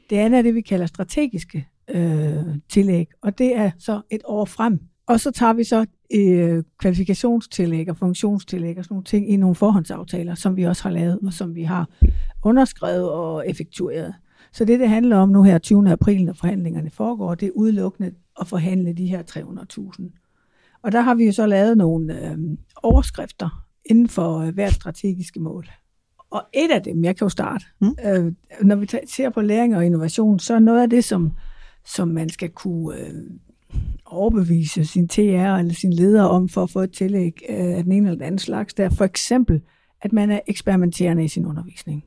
Det 0.10 0.18
andet 0.18 0.38
er 0.38 0.42
det, 0.42 0.56
vi 0.56 0.62
kalder 0.62 0.86
strategiske 0.86 1.68
øh, 1.90 2.44
tillæg, 2.70 3.08
og 3.22 3.38
det 3.38 3.56
er 3.56 3.72
så 3.80 4.02
et 4.10 4.22
år 4.26 4.46
frem. 4.46 4.80
Og 5.08 5.20
så 5.20 5.32
tager 5.32 5.54
vi 5.54 5.64
så 5.64 5.86
øh, 6.14 6.64
kvalifikationstillæg 6.78 7.90
og 7.90 7.98
funktionstillæg 7.98 8.78
og 8.78 8.84
sådan 8.84 8.94
nogle 8.94 9.04
ting 9.04 9.30
i 9.30 9.38
nogle 9.38 9.56
forhåndsaftaler, 9.56 10.36
som 10.36 10.58
vi 10.58 10.64
også 10.64 10.84
har 10.84 10.90
lavet, 10.90 11.20
og 11.26 11.34
som 11.34 11.56
vi 11.56 11.64
har 11.64 11.90
underskrevet 12.44 13.10
og 13.10 13.50
effektueret. 13.50 14.14
Så 14.54 14.66
det, 14.66 14.80
det 14.80 14.90
handler 14.90 15.18
om 15.18 15.30
nu 15.30 15.44
her 15.44 15.58
20. 15.58 15.90
april, 15.92 16.26
når 16.26 16.34
forhandlingerne 16.34 16.90
foregår, 16.90 17.36
det 17.36 17.48
er 17.48 17.52
udelukkende 17.56 18.12
at 18.42 18.48
forhandle 18.48 18.94
de 18.94 19.08
her 19.08 19.24
300.000. 19.24 20.80
Og 20.84 20.92
der 20.92 21.02
har 21.02 21.16
vi 21.16 21.26
jo 21.26 21.32
så 21.32 21.46
lavet 21.46 21.78
nogle 21.78 22.28
øh, 22.32 22.38
overskrifter 22.84 23.66
inden 23.86 24.08
for 24.08 24.38
øh, 24.40 24.54
hvert 24.54 24.74
strategiske 24.74 25.40
mål. 25.40 25.68
Og 26.32 26.44
et 26.54 26.72
af 26.72 26.84
dem, 26.84 27.04
jeg 27.04 27.16
kan 27.16 27.26
jo 27.26 27.30
starte, 27.30 27.66
Mm. 27.80 27.96
øh, 28.06 28.34
når 28.62 28.76
vi 28.76 28.88
ser 29.08 29.30
på 29.30 29.42
læring 29.42 29.76
og 29.76 29.86
innovation, 29.86 30.40
så 30.40 30.54
er 30.54 30.60
noget 30.60 30.82
af 30.82 30.90
det, 30.90 31.04
som, 31.04 31.32
som 31.86 32.08
man 32.08 32.30
skal 32.30 32.50
kunne 32.50 33.00
øh, 33.00 33.14
overbevise 34.06 34.86
sin 34.86 35.08
TR 35.08 35.20
eller 35.20 35.74
sin 35.74 35.94
leder 35.94 36.24
om 36.24 36.50
for 36.50 36.64
at 36.64 36.70
få 36.70 36.80
et 36.80 36.92
tillæg 36.92 37.42
øh, 37.50 37.78
af 37.78 37.84
den 37.84 37.92
ene 37.92 38.08
eller 38.08 38.18
den 38.18 38.26
anden 38.26 38.40
slags, 38.40 38.74
der 38.74 38.86
er 38.86 38.90
for 38.90 39.06
eksempel, 39.06 39.62
at 40.02 40.14
man 40.14 40.32
er 40.32 40.40
eksperimenterende 40.48 41.24
i 41.24 41.28
sin 41.28 41.46
undervisning. 41.46 42.04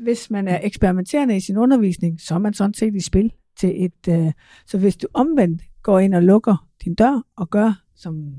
Hvis 0.00 0.30
man 0.30 0.48
er 0.48 0.60
eksperimenterende 0.62 1.36
i 1.36 1.40
sin 1.40 1.56
undervisning, 1.56 2.20
så 2.20 2.34
er 2.34 2.38
man 2.38 2.54
sådan 2.54 2.74
set 2.74 2.94
i 2.94 3.00
spil 3.00 3.32
til 3.56 3.84
et... 3.84 4.08
Øh, 4.08 4.32
så 4.66 4.78
hvis 4.78 4.96
du 4.96 5.06
omvendt 5.14 5.62
går 5.82 5.98
ind 5.98 6.14
og 6.14 6.22
lukker 6.22 6.68
din 6.84 6.94
dør 6.94 7.22
og 7.36 7.50
gør, 7.50 7.82
som 7.94 8.34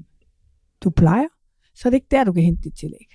du 0.82 0.90
plejer, 0.90 1.28
så 1.76 1.88
er 1.88 1.90
det 1.90 1.96
ikke 1.96 2.08
der, 2.12 2.24
du 2.24 2.34
kan 2.34 2.44
hente 2.44 2.62
dit 2.64 2.78
tillæg. 2.80 3.08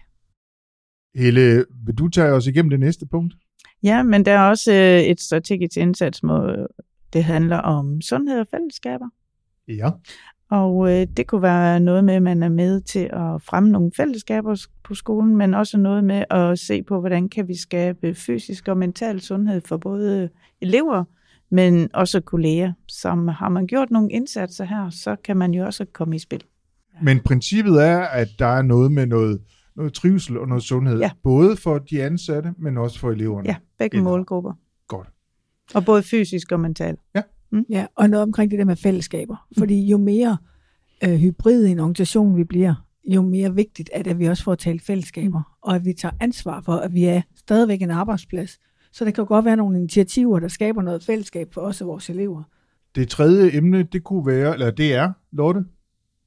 Helle, 1.15 1.65
vil 1.87 1.95
du 1.95 2.09
tage 2.09 2.33
os 2.33 2.47
igennem 2.47 2.71
det 2.71 2.81
næste 2.81 3.07
punkt? 3.07 3.35
Ja, 3.83 4.03
men 4.03 4.25
der 4.25 4.33
er 4.33 4.49
også 4.49 4.73
øh, 4.73 5.01
et 5.01 5.21
strategisk 5.21 5.77
indsatgsmål. 5.77 6.67
Det 7.13 7.25
handler 7.25 7.57
om 7.57 8.01
sundhed 8.01 8.41
og 8.41 8.47
fællesskaber. 8.51 9.09
Ja. 9.69 9.91
Og 10.51 10.91
øh, 10.93 11.07
det 11.17 11.27
kunne 11.27 11.43
være 11.43 11.81
noget 11.81 12.05
med, 12.05 12.15
at 12.15 12.23
man 12.23 12.43
er 12.43 12.49
med 12.49 12.81
til 12.81 12.99
at 13.13 13.43
fremme 13.43 13.71
nogle 13.71 13.91
fællesskaber 13.97 14.67
på 14.85 14.95
skolen, 14.95 15.37
men 15.37 15.55
også 15.55 15.79
noget 15.79 16.05
med 16.05 16.25
at 16.31 16.59
se 16.59 16.83
på, 16.83 17.01
hvordan 17.01 17.29
kan 17.29 17.49
vi 17.49 17.57
skabe 17.57 18.15
fysisk 18.15 18.69
og 18.69 18.77
mental 18.77 19.21
sundhed 19.21 19.61
for 19.61 19.77
både 19.77 20.29
elever, 20.61 21.05
men 21.51 21.89
også 21.95 22.21
kolleger. 22.21 22.73
Som 22.89 23.29
har 23.29 23.49
man 23.49 23.67
gjort 23.67 23.91
nogle 23.91 24.11
indsatser 24.13 24.65
her, 24.65 24.91
så 24.91 25.17
kan 25.25 25.37
man 25.37 25.55
jo 25.55 25.65
også 25.65 25.85
komme 25.93 26.17
i 26.17 26.19
spil. 26.19 26.43
Men 27.03 27.21
princippet 27.21 27.85
er, 27.87 27.99
at 28.01 28.29
der 28.39 28.47
er 28.47 28.63
noget 28.63 28.93
med 28.93 29.07
noget, 29.07 29.41
noget 29.77 29.93
trivsel 29.93 30.39
og 30.39 30.49
noget 30.49 30.63
sundhed, 30.65 30.99
Ja. 30.99 31.11
både 31.23 31.57
for 31.57 31.79
de 31.79 32.03
ansatte, 32.03 32.55
men 32.59 32.79
også 32.79 32.99
for 32.99 33.11
eleverne. 33.11 33.49
Ja, 33.49 33.57
begge 33.79 33.97
Eller- 33.97 34.05
målgrupper. 34.11 34.53
Godt. 34.89 35.09
Og 35.75 35.85
både 35.85 36.03
fysisk 36.03 36.53
og 36.53 36.61
mentalt. 36.61 37.01
Ja, 37.15 37.23
og 37.97 38.11
noget 38.11 38.23
omkring 38.23 38.51
det 38.51 38.59
der 38.59 38.65
med 38.65 38.77
fællesskaber. 38.77 39.47
Fordi 39.59 39.87
jo 39.87 39.99
mere 39.99 40.37
øh, 41.05 41.15
hybrid 41.15 41.67
en 41.67 41.79
organisation 41.79 42.37
vi 42.37 42.45
bliver, 42.45 42.75
jo 43.09 43.23
mere 43.23 43.55
vigtigt 43.55 43.91
er 43.93 44.03
det, 44.03 44.11
at 44.11 44.19
vi 44.19 44.27
også 44.27 44.43
får 44.43 44.55
talt 44.55 44.83
fællesskaber, 44.83 45.57
og 45.63 45.75
at 45.75 45.85
vi 45.85 45.93
tager 45.93 46.13
ansvar 46.21 46.61
for, 46.61 46.73
at 46.73 46.95
vi 46.95 47.05
er 47.05 47.23
stadigvæk 47.37 47.83
en 47.83 47.91
arbejdsplads. 47.91 48.59
Så 48.93 49.05
der 49.05 49.11
kan 49.11 49.23
jo 49.23 49.29
godt 49.29 49.45
være 49.45 49.57
nogle 49.57 49.79
initiativer, 49.79 50.39
der 50.39 50.49
skaber 50.49 50.83
noget 50.83 51.05
fællesskab 51.05 51.55
for 51.55 51.61
os 51.61 51.81
og 51.81 51.87
vores 51.87 52.11
elever. 52.11 52.43
Det 52.95 53.09
tredje 53.09 53.57
emne, 53.57 53.83
det 53.83 54.05
kunne 54.05 54.27
være, 54.27 54.53
eller 54.53 54.71
det 54.71 54.95
er, 54.95 55.13
Lotte, 55.33 55.65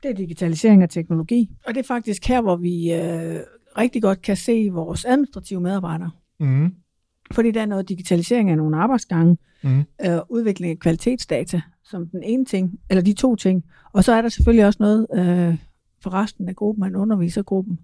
Det 0.04 0.12
er 0.12 0.16
digitalisering 0.16 0.84
og 0.84 0.90
teknologi. 0.90 1.50
Og 1.66 1.74
det 1.74 1.80
er 1.80 1.88
faktisk 1.88 2.28
her, 2.28 2.42
hvor 2.42 2.56
vi 2.56 2.94
øh, 2.94 3.40
rigtig 3.78 4.02
godt 4.02 4.22
kan 4.22 4.38
se 4.38 4.70
vores 4.72 5.06
administrative 5.06 5.62
medarbejdere. 5.62 6.12
mm 6.40 6.74
Fordi 7.32 7.52
der 7.52 7.62
er 7.62 7.66
noget 7.66 7.90
digitalisering 7.90 8.50
af 8.50 8.58
nogle 8.58 8.78
arbejdsgange, 8.78 9.38
Mm. 9.64 9.84
øh, 10.06 10.20
udvikling 10.30 10.72
af 10.72 10.80
kvalitetsdata 10.80 11.62
som 11.84 12.08
den 12.08 12.24
ene 12.24 12.46
ting, 12.46 12.80
eller 12.90 13.02
de 13.02 13.14
to 13.14 13.36
ting. 13.36 13.66
Og 13.94 14.04
så 14.04 14.14
er 14.14 14.22
der 14.22 14.30
selvfølgelig 14.30 14.66
også 14.66 14.78
noget 14.80 15.08
øh, 15.14 15.58
for 16.04 16.14
resten 16.14 16.50
af 16.50 16.56
gruppen, 16.56 16.86
en 16.86 16.96
undervisergruppen, 16.96 17.80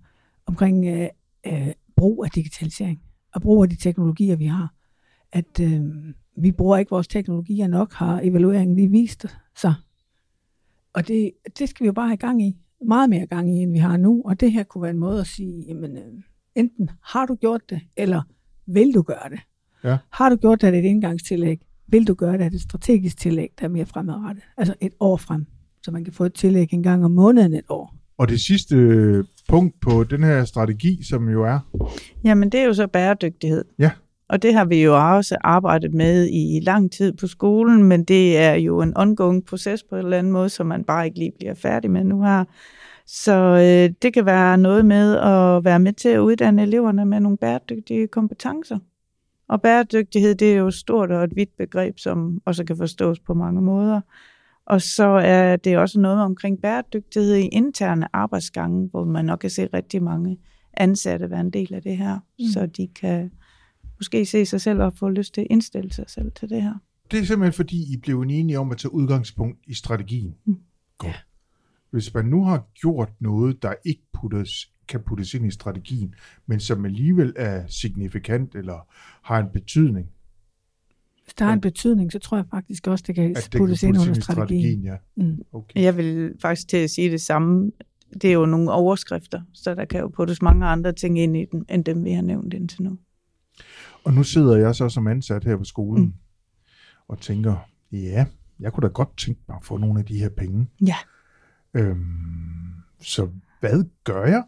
omkring 0.45 0.85
øh, 0.85 1.07
øh, 1.47 1.67
brug 1.95 2.25
af 2.25 2.31
digitalisering 2.31 3.01
og 3.33 3.41
brug 3.41 3.63
af 3.63 3.69
de 3.69 3.75
teknologier, 3.75 4.35
vi 4.35 4.45
har. 4.45 4.73
At 5.31 5.59
øh, 5.61 5.81
vi 6.37 6.51
bruger 6.51 6.77
ikke 6.77 6.89
vores 6.89 7.07
teknologier 7.07 7.67
nok, 7.67 7.93
har 7.93 8.19
evalueringen 8.23 8.75
lige 8.75 8.91
vist 8.91 9.25
sig. 9.55 9.73
Og 10.93 11.07
det, 11.07 11.31
det 11.59 11.69
skal 11.69 11.83
vi 11.83 11.85
jo 11.85 11.93
bare 11.93 12.07
have 12.07 12.17
gang 12.17 12.41
i. 12.41 12.57
meget 12.85 13.09
mere 13.09 13.27
gang 13.27 13.49
i, 13.57 13.61
end 13.61 13.71
vi 13.71 13.77
har 13.77 13.97
nu. 13.97 14.21
Og 14.25 14.39
det 14.39 14.51
her 14.51 14.63
kunne 14.63 14.81
være 14.81 14.91
en 14.91 14.97
måde 14.97 15.19
at 15.19 15.27
sige, 15.27 15.65
jamen, 15.67 15.97
øh, 15.97 16.13
enten 16.55 16.89
har 17.01 17.25
du 17.25 17.35
gjort 17.35 17.69
det, 17.69 17.81
eller 17.97 18.21
vil 18.65 18.93
du 18.93 19.01
gøre 19.01 19.29
det? 19.29 19.39
Ja. 19.83 19.97
Har 20.09 20.29
du 20.29 20.35
gjort 20.35 20.61
det 20.61 20.67
af 20.67 20.77
et 20.77 20.83
indgangstillæg? 20.83 21.66
Vil 21.87 22.07
du 22.07 22.13
gøre 22.13 22.33
det 22.33 22.41
af 22.41 22.47
et 22.47 22.61
strategisk 22.61 23.17
tillæg, 23.17 23.49
der 23.59 23.65
er 23.65 23.69
mere 23.69 23.85
fremadrettet? 23.85 24.43
Altså 24.57 24.73
et 24.81 24.93
år 24.99 25.17
frem, 25.17 25.45
så 25.83 25.91
man 25.91 26.03
kan 26.03 26.13
få 26.13 26.23
et 26.23 26.33
tillæg 26.33 26.73
en 26.73 26.83
gang 26.83 27.05
om 27.05 27.11
måneden 27.11 27.53
et 27.53 27.65
år. 27.69 27.95
Og 28.17 28.29
det 28.29 28.41
sidste 28.41 28.75
øh, 28.75 29.23
punkt 29.49 29.79
på 29.81 30.03
den 30.03 30.23
her 30.23 30.45
strategi, 30.45 31.03
som 31.03 31.29
jo 31.29 31.43
er, 31.43 31.59
Jamen, 32.23 32.49
det 32.49 32.59
er 32.59 32.65
jo 32.65 32.73
så 32.73 32.87
bæredygtighed. 32.87 33.65
Ja. 33.79 33.91
Og 34.29 34.41
det 34.41 34.53
har 34.53 34.65
vi 34.65 34.83
jo 34.83 35.15
også 35.15 35.37
arbejdet 35.41 35.93
med 35.93 36.29
i 36.31 36.59
lang 36.63 36.91
tid 36.91 37.13
på 37.13 37.27
skolen, 37.27 37.83
men 37.83 38.03
det 38.03 38.37
er 38.37 38.53
jo 38.53 38.81
en 38.81 38.97
ongoing 38.97 39.45
proces 39.45 39.83
på 39.83 39.95
en 39.95 40.03
eller 40.03 40.17
anden 40.17 40.33
måde, 40.33 40.49
som 40.49 40.65
man 40.65 40.83
bare 40.83 41.05
ikke 41.05 41.19
lige 41.19 41.31
bliver 41.39 41.53
færdig 41.53 41.91
med 41.91 42.03
nu 42.03 42.23
her. 42.23 42.43
Så 43.05 43.33
øh, 43.33 43.93
det 44.01 44.13
kan 44.13 44.25
være 44.25 44.57
noget 44.57 44.85
med 44.85 45.17
at 45.17 45.65
være 45.65 45.79
med 45.79 45.93
til 45.93 46.09
at 46.09 46.19
uddanne 46.19 46.61
eleverne 46.61 47.05
med 47.05 47.19
nogle 47.19 47.37
bæredygtige 47.37 48.07
kompetencer. 48.07 48.79
Og 49.49 49.61
bæredygtighed, 49.61 50.35
det 50.35 50.53
er 50.53 50.57
jo 50.57 50.67
et 50.67 50.73
stort 50.73 51.11
og 51.11 51.23
et 51.23 51.35
vidt 51.35 51.57
begreb, 51.57 51.99
som 51.99 52.41
også 52.45 52.63
kan 52.63 52.77
forstås 52.77 53.19
på 53.19 53.33
mange 53.33 53.61
måder. 53.61 54.01
Og 54.65 54.81
så 54.81 55.07
er 55.07 55.55
det 55.55 55.77
også 55.77 55.99
noget 55.99 56.21
omkring 56.21 56.61
bæredygtighed 56.61 57.35
i 57.35 57.47
interne 57.47 58.07
arbejdsgange, 58.15 58.87
hvor 58.91 59.05
man 59.05 59.25
nok 59.25 59.39
kan 59.39 59.49
se 59.49 59.69
rigtig 59.73 60.03
mange 60.03 60.37
ansatte 60.73 61.29
være 61.29 61.41
en 61.41 61.49
del 61.49 61.73
af 61.73 61.81
det 61.81 61.97
her, 61.97 62.19
Mm. 62.39 62.45
så 62.53 62.65
de 62.65 62.87
kan 62.87 63.31
måske 63.99 64.25
se 64.25 64.45
sig 64.45 64.61
selv 64.61 64.81
og 64.81 64.93
få 64.93 65.09
lyst 65.09 65.33
til 65.33 65.41
at 65.41 65.47
indstille 65.49 65.93
sig 65.93 66.05
selv 66.07 66.31
til 66.31 66.49
det 66.49 66.61
her. 66.61 66.73
det 67.11 67.19
er 67.19 67.23
simpelthen 67.25 67.53
fordi, 67.53 67.93
I 67.93 67.97
blev 67.97 68.21
enige 68.21 68.59
om 68.59 68.71
at 68.71 68.77
tage 68.77 68.93
udgangspunkt 68.93 69.59
i 69.67 69.73
strategien. 69.73 70.35
Mm. 70.45 70.57
Godt. 70.97 71.25
Hvis 71.91 72.13
man 72.13 72.25
nu 72.25 72.43
har 72.43 72.63
gjort 72.81 73.09
noget, 73.19 73.61
der 73.61 73.73
ikke 73.85 74.01
puttes, 74.13 74.71
kan 74.87 74.99
puttes 75.01 75.33
ind 75.33 75.45
i 75.45 75.51
strategien, 75.51 76.15
men 76.45 76.59
som 76.59 76.85
alligevel 76.85 77.33
er 77.35 77.63
signifikant 77.67 78.55
eller 78.55 78.87
har 79.21 79.39
en 79.39 79.49
betydning, 79.53 80.07
Hvis 81.23 81.33
der 81.33 81.45
er 81.45 81.53
en 81.53 81.61
betydning, 81.61 82.11
så 82.11 82.19
tror 82.19 82.37
jeg 82.37 82.45
faktisk 82.51 82.87
også, 82.87 83.03
det 83.07 83.15
kan 83.15 83.29
at 83.29 83.35
det 83.35 83.51
kan 83.51 83.59
puttes 83.59 83.83
ind 83.83 83.95
puttes 83.95 84.07
under 84.07 84.21
strategien. 84.21 84.81
strategien, 84.81 84.83
ja. 84.83 85.23
Mm. 85.31 85.41
Okay. 85.53 85.81
Jeg 85.83 85.97
vil 85.97 86.33
faktisk 86.41 86.67
til 86.67 86.77
at 86.77 86.89
sige 86.89 87.11
det 87.11 87.21
samme. 87.21 87.71
Det 88.21 88.29
er 88.29 88.33
jo 88.33 88.45
nogle 88.45 88.71
overskrifter, 88.71 89.41
så 89.53 89.75
der 89.75 89.85
kan 89.85 89.99
jo 89.99 90.07
puttes 90.07 90.41
mange 90.41 90.65
andre 90.65 90.93
ting 90.93 91.19
ind 91.19 91.37
i 91.37 91.45
den, 91.51 91.65
end 91.69 91.85
dem 91.85 92.03
vi 92.03 92.11
har 92.11 92.21
nævnt 92.21 92.53
indtil 92.53 92.83
nu. 92.83 92.97
Og 94.03 94.13
nu 94.13 94.23
sidder 94.23 94.57
jeg 94.57 94.75
så 94.75 94.89
som 94.89 95.07
ansat 95.07 95.43
her 95.43 95.57
på 95.57 95.63
skolen. 95.63 96.03
Mm. 96.03 96.13
og 97.07 97.19
tænker, 97.19 97.55
ja, 97.91 98.25
jeg 98.59 98.73
kunne 98.73 98.81
da 98.81 98.87
godt 98.87 99.17
tænke 99.17 99.41
mig 99.47 99.57
at 99.57 99.65
få 99.65 99.77
nogle 99.77 99.99
af 99.99 100.05
de 100.05 100.19
her 100.19 100.29
penge. 100.29 100.67
Ja. 100.87 100.95
Øhm, 101.73 102.73
så 103.01 103.29
hvad 103.59 103.83
gør 104.03 104.25
jeg? 104.25 104.43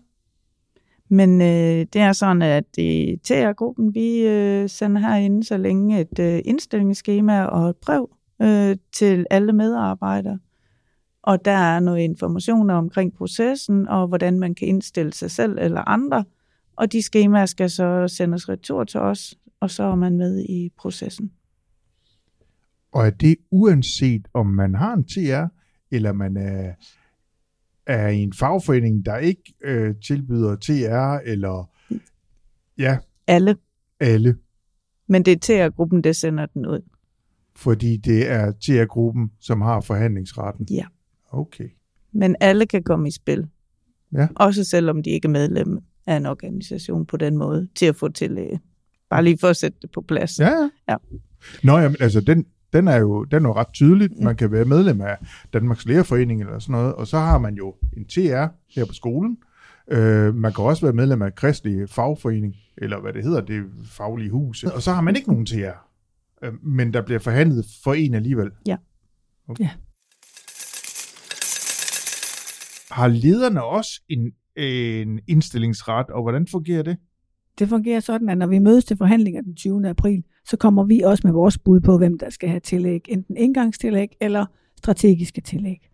Men 1.10 1.42
øh, 1.42 1.86
det 1.94 1.96
er 1.96 2.14
sådan, 2.14 2.42
at 2.42 2.78
i 2.78 3.20
TR-gruppen, 3.24 3.94
vi 3.94 4.28
øh, 4.28 4.70
sender 4.70 5.02
herinde 5.02 5.44
så 5.44 5.58
længe 5.58 6.02
et 6.02 6.20
øh, 6.20 6.42
indstillingsskema 6.46 7.44
og 7.44 7.70
et 7.70 7.76
brev 7.76 8.10
øh, 8.42 8.78
til 8.94 9.26
alle 9.30 9.54
medarbejdere. 9.54 10.40
Og 11.24 11.46
der 11.46 11.52
er 11.52 11.80
noget 11.80 12.00
information 12.00 12.70
omkring 12.70 13.14
processen, 13.14 13.88
og 13.88 14.08
hvordan 14.08 14.40
man 14.40 14.56
kan 14.56 14.68
indstille 14.68 15.14
sig 15.14 15.32
selv 15.32 15.58
eller 15.60 15.90
andre. 15.90 16.26
Og 16.76 16.92
de 16.92 17.02
skemaer 17.02 17.46
skal 17.46 17.70
så 17.70 18.08
sendes 18.08 18.50
retur 18.50 18.84
til 18.84 19.00
os, 19.00 19.36
og 19.60 19.70
så 19.70 19.84
er 19.84 19.96
man 19.96 20.18
med 20.18 20.46
i 20.50 20.70
processen. 20.78 21.32
Og 22.92 23.06
er 23.06 23.10
det 23.10 23.36
uanset, 23.52 24.28
om 24.34 24.46
man 24.46 24.76
har 24.76 24.94
en 24.94 25.04
TR, 25.04 25.46
eller 25.92 26.14
man 26.14 26.38
er, 26.38 26.74
er 27.90 28.08
i 28.08 28.18
en 28.18 28.34
fagforening, 28.34 29.06
der 29.06 29.18
ikke 29.18 29.54
øh, 29.64 29.96
tilbyder 30.08 30.56
TR, 30.56 31.20
eller 31.26 31.70
ja, 32.78 32.98
Alle. 33.28 33.56
alle, 34.00 34.36
Men 35.08 35.26
det 35.26 35.32
er 35.52 35.68
TR-gruppen, 35.68 36.04
der 36.04 36.12
sender 36.12 36.46
den 36.46 36.66
ud. 36.66 36.82
fordi 37.56 37.98
det 37.98 38.30
er 38.30 38.52
TR-gruppen, 38.52 39.32
som 39.40 39.62
har 39.62 39.82
forhandlingsretten. 39.82 40.68
Ja. 40.72 40.86
Okay. 41.32 41.70
Men 42.12 42.36
alle 42.40 42.66
kan 42.66 42.84
komme 42.84 43.08
i 43.08 43.12
spil. 43.12 43.48
Ja. 44.14 44.28
Også 44.36 44.64
selvom 44.64 45.04
de 45.04 45.10
ikke 45.10 45.26
er 45.26 45.30
medlem 45.30 45.80
af 46.08 46.16
en 46.18 46.26
organisation 46.26 47.06
på 47.06 47.18
den 47.18 47.38
måde, 47.38 47.68
til 47.76 47.86
at 47.86 47.96
få 47.96 48.10
tillæg. 48.10 48.58
Bare 49.10 49.24
lige 49.24 49.38
for 49.38 49.48
at 49.48 49.58
sætte 49.58 49.78
det 49.82 49.92
på 49.92 50.02
plads. 50.02 50.40
Ja, 50.40 50.50
ja. 50.50 50.70
Ja. 50.90 50.96
Nå, 51.64 51.78
jamen, 51.78 51.98
altså, 52.00 52.22
den, 52.22 52.46
den 52.74 52.88
er 52.88 52.98
jo 52.98 53.24
den 53.24 53.46
er 53.46 53.50
jo 53.50 53.56
ret 53.56 53.74
tydeligt. 53.74 54.20
Man 54.20 54.36
kan 54.36 54.52
være 54.52 54.66
medlem 54.66 55.02
af 55.02 55.18
Danmarks 55.54 55.86
Lærerforening 55.86 56.42
eller 56.42 56.60
sådan 56.60 56.74
noget, 56.74 56.94
og 56.94 57.08
så 57.08 57.18
har 57.18 57.38
man 57.38 57.56
jo 57.56 57.76
en 57.98 58.06
TR 58.06 58.48
her 58.76 58.86
på 58.88 58.94
skolen. 58.94 59.38
Øh, 59.92 60.36
man 60.36 60.54
kan 60.54 60.64
også 60.64 60.86
være 60.86 60.94
medlem 60.94 61.22
af 61.22 61.36
Kristelig 61.36 61.90
Fagforening, 61.90 62.56
eller 62.78 63.00
hvad 63.00 63.14
det 63.14 63.24
hedder, 63.24 63.42
det 63.42 63.64
faglige 63.84 64.30
hus. 64.30 64.64
Og 64.64 64.82
så 64.82 64.92
har 64.92 65.02
man 65.02 65.16
ikke 65.16 65.30
nogen 65.30 65.46
TR, 65.46 65.88
øh, 66.44 66.54
men 66.64 66.94
der 66.94 67.02
bliver 67.02 67.20
forhandlet 67.20 67.66
for 67.84 67.94
en 67.94 68.14
alligevel. 68.14 68.52
Ja. 68.68 68.78
Okay. 69.48 69.64
Ja. 69.64 69.70
Har 72.92 73.08
lederne 73.08 73.64
også 73.64 74.02
en, 74.10 74.32
en 74.56 75.20
indstillingsret, 75.28 76.10
og 76.10 76.22
hvordan 76.22 76.48
fungerer 76.48 76.84
det? 76.84 76.98
Det 77.60 77.70
fungerer 77.70 78.00
sådan, 78.00 78.30
at 78.30 78.38
når 78.38 78.48
vi 78.48 78.60
mødes 78.60 78.86
til 78.86 78.98
forhandlinger 78.98 79.42
den 79.42 79.56
20. 79.56 79.90
april, 79.90 80.24
så 80.46 80.58
kommer 80.58 80.84
vi 80.84 81.02
også 81.02 81.28
med 81.28 81.34
vores 81.34 81.58
bud 81.58 81.80
på, 81.80 81.98
hvem 81.98 82.20
der 82.20 82.30
skal 82.30 82.50
have 82.50 82.60
tillæg, 82.60 83.06
enten 83.10 83.38
indgangstillæg 83.38 84.18
eller 84.22 84.46
strategiske 84.78 85.42
tillæg. 85.42 85.90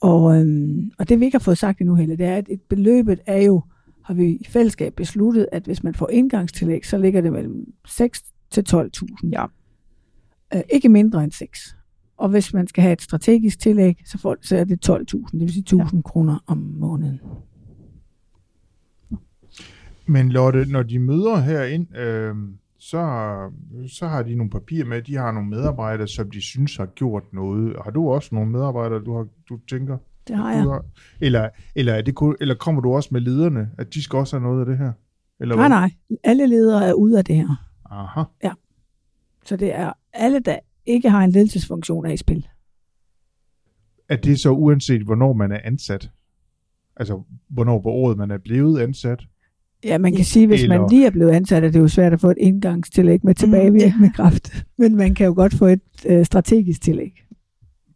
Og, 0.00 0.40
øhm, 0.40 0.90
og 0.98 1.08
det 1.08 1.20
vi 1.20 1.24
ikke 1.24 1.34
har 1.34 1.42
fået 1.42 1.58
sagt 1.58 1.80
endnu 1.80 1.94
heller, 1.94 2.16
det 2.16 2.26
er, 2.26 2.36
at 2.36 2.46
et 2.48 2.60
beløbet 2.62 3.20
er 3.26 3.42
jo, 3.42 3.62
har 4.04 4.14
vi 4.14 4.26
i 4.26 4.46
fællesskab 4.48 4.94
besluttet, 4.94 5.48
at 5.52 5.64
hvis 5.64 5.82
man 5.82 5.94
får 5.94 6.10
indgangstillæg, 6.10 6.86
så 6.86 6.98
ligger 6.98 7.20
det 7.20 7.32
mellem 7.32 7.72
6 7.86 8.22
til 8.50 8.64
12.000. 8.68 9.28
Ja. 9.32 9.44
Øh, 10.54 10.62
ikke 10.72 10.88
mindre 10.88 11.24
end 11.24 11.32
6. 11.32 11.76
Og 12.16 12.28
hvis 12.28 12.52
man 12.52 12.66
skal 12.66 12.82
have 12.82 12.92
et 12.92 13.02
strategisk 13.02 13.58
tillæg, 13.58 14.02
så, 14.06 14.18
får, 14.18 14.36
så 14.42 14.56
er 14.56 14.64
det 14.64 14.90
12.000, 14.90 15.30
det 15.32 15.40
vil 15.40 15.52
sige 15.52 15.64
1.000 15.74 15.96
ja. 15.96 16.02
kroner 16.02 16.44
om 16.46 16.58
måneden. 16.58 17.20
Men 20.06 20.28
Lotte, 20.28 20.64
når 20.64 20.82
de 20.82 20.98
møder 20.98 21.36
herind, 21.36 21.96
øh, 21.96 22.34
så, 22.78 22.98
så 23.88 24.06
har 24.06 24.22
de 24.22 24.34
nogle 24.34 24.50
papirer 24.50 24.84
med, 24.84 25.02
de 25.02 25.16
har 25.16 25.32
nogle 25.32 25.48
medarbejdere, 25.48 26.08
som 26.08 26.30
de 26.30 26.42
synes 26.42 26.76
har 26.76 26.86
gjort 26.86 27.22
noget. 27.32 27.76
Har 27.84 27.90
du 27.90 28.08
også 28.10 28.34
nogle 28.34 28.50
medarbejdere, 28.50 29.04
du, 29.04 29.16
har, 29.16 29.26
du 29.48 29.58
tænker? 29.70 29.98
Det 30.28 30.36
har 30.36 30.52
jeg. 30.52 30.62
har, 30.62 30.84
eller, 31.20 31.48
eller, 31.74 31.92
er 31.92 32.02
det 32.02 32.36
eller 32.40 32.54
kommer 32.54 32.80
du 32.82 32.94
også 32.94 33.08
med 33.12 33.20
lederne, 33.20 33.70
at 33.78 33.94
de 33.94 34.02
skal 34.02 34.16
også 34.16 34.36
have 34.36 34.42
noget 34.48 34.60
af 34.60 34.66
det 34.66 34.78
her? 34.78 34.92
Eller 35.40 35.56
Nej, 35.56 35.68
hvad? 35.68 35.78
nej. 35.78 35.90
Alle 36.24 36.46
ledere 36.46 36.86
er 36.88 36.92
ude 36.92 37.18
af 37.18 37.24
det 37.24 37.36
her. 37.36 37.66
Aha. 37.90 38.22
Så 39.44 39.56
det 39.56 39.74
er 39.74 39.92
alle, 40.12 40.40
der 40.40 40.58
ikke 40.86 41.10
har 41.10 41.24
en 41.24 41.30
ledelsesfunktion, 41.30 42.06
er 42.06 42.10
i 42.10 42.16
spil. 42.16 42.46
Er 44.08 44.16
det 44.16 44.40
så 44.40 44.50
uanset, 44.50 45.02
hvornår 45.02 45.32
man 45.32 45.52
er 45.52 45.60
ansat? 45.64 46.10
Altså, 46.96 47.22
hvornår 47.48 47.80
på 47.80 47.88
året 47.88 48.16
man 48.16 48.30
er 48.30 48.38
blevet 48.38 48.80
ansat? 48.80 49.24
Ja, 49.84 49.98
man 49.98 50.16
kan 50.16 50.24
sige, 50.24 50.46
hvis 50.46 50.68
man 50.68 50.86
lige 50.90 51.06
er 51.06 51.10
blevet 51.10 51.30
ansat, 51.30 51.64
er 51.64 51.70
det 51.70 51.80
jo 51.80 51.88
svært 51.88 52.12
at 52.12 52.20
få 52.20 52.30
et 52.30 52.38
indgangstillæg 52.40 53.20
med 53.24 53.34
tilbagevirkende 53.34 54.12
kraft. 54.14 54.64
Men 54.78 54.96
man 54.96 55.14
kan 55.14 55.26
jo 55.26 55.32
godt 55.34 55.54
få 55.54 55.66
et 55.66 55.80
øh, 56.06 56.24
strategisk 56.24 56.82
tillæg. 56.82 57.12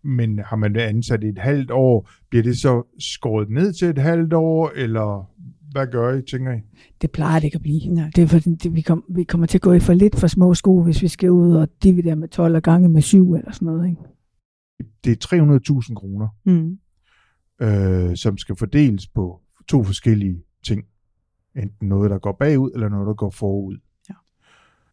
Men 0.05 0.39
har 0.39 0.57
man 0.57 0.75
været 0.75 0.89
ansat 0.89 1.25
i 1.25 1.27
et 1.27 1.39
halvt 1.39 1.71
år, 1.71 2.11
bliver 2.31 2.43
det 2.43 2.59
så 2.59 2.83
skåret 2.99 3.51
ned 3.51 3.73
til 3.73 3.89
et 3.89 3.99
halvt 3.99 4.33
år, 4.33 4.73
eller 4.77 5.31
hvad 5.73 5.87
gør 5.87 6.15
I, 6.15 6.23
tænker 6.23 6.53
I? 6.53 6.61
Det 7.03 7.11
plejer 7.11 7.39
det 7.39 7.45
ikke 7.45 7.57
at 7.57 7.63
blive. 7.63 7.81
Nej. 7.89 8.11
Det 8.17 8.23
er 8.23 8.27
fordi, 8.27 8.55
det, 8.55 8.75
vi, 8.75 8.81
kom, 8.81 9.05
vi 9.09 9.25
kommer 9.25 9.47
til 9.47 9.59
at 9.59 9.63
gå 9.63 9.73
i 9.73 9.81
for 9.81 9.93
lidt 9.93 10.17
for 10.17 10.27
små 10.27 10.55
sko, 10.55 10.83
hvis 10.83 11.03
vi 11.03 11.09
skal 11.09 11.31
ud 11.31 11.57
og 11.57 11.69
dividere 11.83 12.17
med 12.17 12.29
12 12.29 12.57
og 12.57 12.63
gange 12.63 12.89
med 12.89 13.03
7 13.03 13.35
eller 13.35 13.53
sådan 13.53 13.67
noget. 13.67 13.89
Ikke? 13.89 14.03
Det 15.05 15.33
er 15.33 15.81
300.000 15.89 15.95
kroner. 15.95 16.29
Mm. 16.45 16.79
øh, 17.67 18.17
som 18.17 18.39
skal 18.39 18.57
fordeles 18.57 19.07
på 19.07 19.41
to 19.69 19.85
forskellige 19.85 20.43
ting. 20.65 20.85
Enten 21.59 21.89
noget, 21.89 22.11
der 22.11 22.19
går 22.19 22.33
bagud, 22.33 22.71
eller 22.75 22.89
noget, 22.89 23.07
der 23.07 23.15
går 23.15 23.31
forud. 23.31 23.79
Ja. 24.09 24.15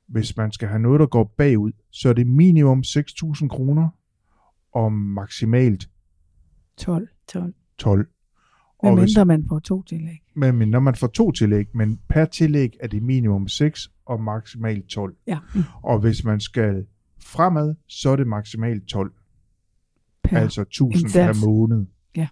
Hvis 0.07 0.37
man 0.37 0.51
skal 0.51 0.67
have 0.67 0.79
noget, 0.79 0.99
der 0.99 1.05
går 1.05 1.33
bagud, 1.37 1.71
så 1.91 2.09
er 2.09 2.13
det 2.13 2.27
minimum 2.27 2.83
6.000 2.85 3.47
kroner, 3.47 3.89
og 4.71 4.93
maksimalt 4.93 5.89
12. 6.77 7.07
12. 7.27 7.53
12. 7.77 8.07
Hvad 8.81 8.91
Og 8.91 8.99
hvis, 8.99 9.07
mindre 9.17 9.25
man 9.25 9.45
får 9.49 9.59
to 9.59 9.83
tillæg. 9.83 10.21
men 10.35 10.69
når 10.69 10.79
man 10.79 10.95
får 10.95 11.07
to 11.07 11.31
tillæg, 11.31 11.75
men 11.75 11.99
per 12.09 12.25
tillæg 12.25 12.77
er 12.79 12.87
det 12.87 13.03
minimum 13.03 13.47
6 13.47 13.91
og 14.05 14.21
maksimalt 14.23 14.87
12. 14.87 15.15
Ja. 15.27 15.39
Og 15.83 15.99
hvis 15.99 16.23
man 16.23 16.39
skal 16.39 16.85
fremad, 17.19 17.75
så 17.87 18.09
er 18.09 18.15
det 18.15 18.27
maksimalt 18.27 18.87
12. 18.87 19.13
Per. 20.23 20.37
Altså 20.39 20.61
1000 20.61 21.01
indsats. 21.01 21.39
per 21.39 21.47
måned. 21.47 21.85
Ja. 22.15 22.27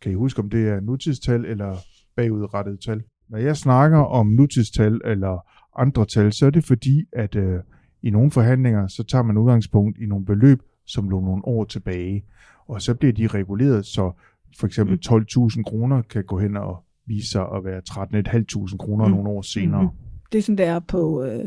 Kan 0.00 0.12
I 0.12 0.14
huske, 0.14 0.42
om 0.42 0.50
det 0.50 0.68
er 0.68 0.80
nutidstal 0.80 1.44
eller 1.44 1.76
bagudrettet 2.16 2.80
tal? 2.80 3.02
Når 3.28 3.38
jeg 3.38 3.56
snakker 3.56 3.98
om 3.98 4.26
nutidstal 4.26 5.00
eller 5.04 5.38
andre 5.80 6.04
tal, 6.06 6.32
så 6.32 6.46
er 6.46 6.50
det 6.50 6.64
fordi, 6.64 7.04
at 7.12 7.34
øh, 7.34 7.60
i 8.02 8.10
nogle 8.10 8.30
forhandlinger, 8.30 8.86
så 8.86 9.02
tager 9.04 9.22
man 9.22 9.36
udgangspunkt 9.38 9.98
i 9.98 10.06
nogle 10.06 10.24
beløb, 10.24 10.62
som 10.86 11.08
lå 11.08 11.20
nogle 11.20 11.44
år 11.44 11.64
tilbage. 11.64 12.24
Og 12.66 12.82
så 12.82 12.94
bliver 12.94 13.12
de 13.12 13.26
reguleret, 13.26 13.86
så 13.86 14.12
for 14.58 14.66
eksempel 14.66 14.98
12.000 15.06 15.62
kroner 15.62 16.02
kan 16.02 16.24
gå 16.24 16.38
hen 16.38 16.56
og 16.56 16.84
vise 17.06 17.30
sig 17.30 17.42
at 17.56 17.64
være 17.64 17.82
13.500 17.90 18.76
kroner 18.76 19.04
Mm. 19.06 19.10
nogle 19.14 19.28
år 19.28 19.42
senere. 19.42 19.82
Mhm. 19.82 19.90
Det 20.32 20.38
er 20.38 20.42
sådan, 20.42 20.58
det 20.58 20.66
er 20.66 20.80
på... 20.80 21.24
Øh, 21.24 21.44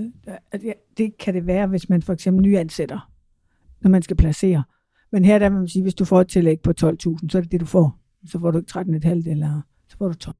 det 0.98 1.18
kan 1.18 1.34
det 1.34 1.48
være, 1.48 1.68
hvis 1.68 1.90
man 1.90 2.02
for 2.02 2.14
eksempel 2.14 2.44
nyansætter, 2.46 3.12
når 3.82 3.90
man 3.90 4.02
skal 4.02 4.16
placere. 4.18 4.64
Men 5.12 5.26
her 5.26 5.40
der 5.40 5.50
vil 5.50 5.58
man 5.60 5.68
sige, 5.68 5.84
hvis 5.84 5.96
du 5.96 6.06
får 6.06 6.22
et 6.22 6.28
tillæg 6.28 6.60
på 6.62 6.70
12.000, 6.82 7.30
så 7.30 7.38
er 7.38 7.42
det 7.42 7.52
det, 7.52 7.60
du 7.62 7.66
får. 7.66 8.00
Så 8.26 8.40
får 8.40 8.52
du 8.52 8.58
ikke 8.58 8.72
13,5 8.72 9.30
eller 9.32 9.62
så 9.90 9.98
får 9.98 10.08
du 10.08 10.14
12. 10.14 10.36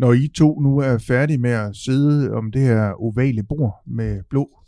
Når 0.00 0.12
I 0.12 0.28
to 0.28 0.60
nu 0.60 0.78
er 0.78 0.98
færdige 0.98 1.38
med 1.38 1.50
at 1.50 1.76
sidde 1.76 2.32
om 2.32 2.52
det 2.52 2.62
her 2.62 2.92
ovale 2.92 3.42
bord 3.42 3.82
med 3.86 4.22
blå 4.30 4.58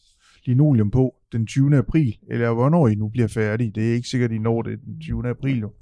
linoleum 0.45 0.91
på 0.91 1.15
den 1.33 1.47
20. 1.47 1.77
april, 1.77 2.19
eller 2.29 2.53
hvornår 2.53 2.89
I 2.89 2.95
nu 2.95 3.09
bliver 3.09 3.29
færdige, 3.29 3.71
det 3.71 3.91
er 3.91 3.95
ikke 3.95 4.09
sikkert, 4.09 4.33
I 4.33 4.39
når 4.39 4.63
det 4.63 4.81
den 4.85 5.01
20. 5.01 5.29
april 5.29 5.59
jo, 5.59 5.73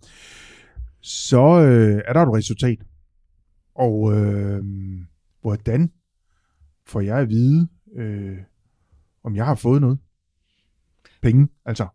så 1.00 1.60
øh, 1.60 2.02
er 2.06 2.12
der 2.12 2.20
et 2.22 2.34
resultat. 2.34 2.78
Og 3.74 4.12
øh, 4.16 4.64
hvordan 5.42 5.90
får 6.86 7.00
jeg 7.00 7.18
at 7.18 7.28
vide, 7.28 7.68
øh, 7.96 8.38
om 9.24 9.36
jeg 9.36 9.46
har 9.46 9.54
fået 9.54 9.80
noget? 9.80 9.98
Penge, 11.22 11.48
altså. 11.64 11.86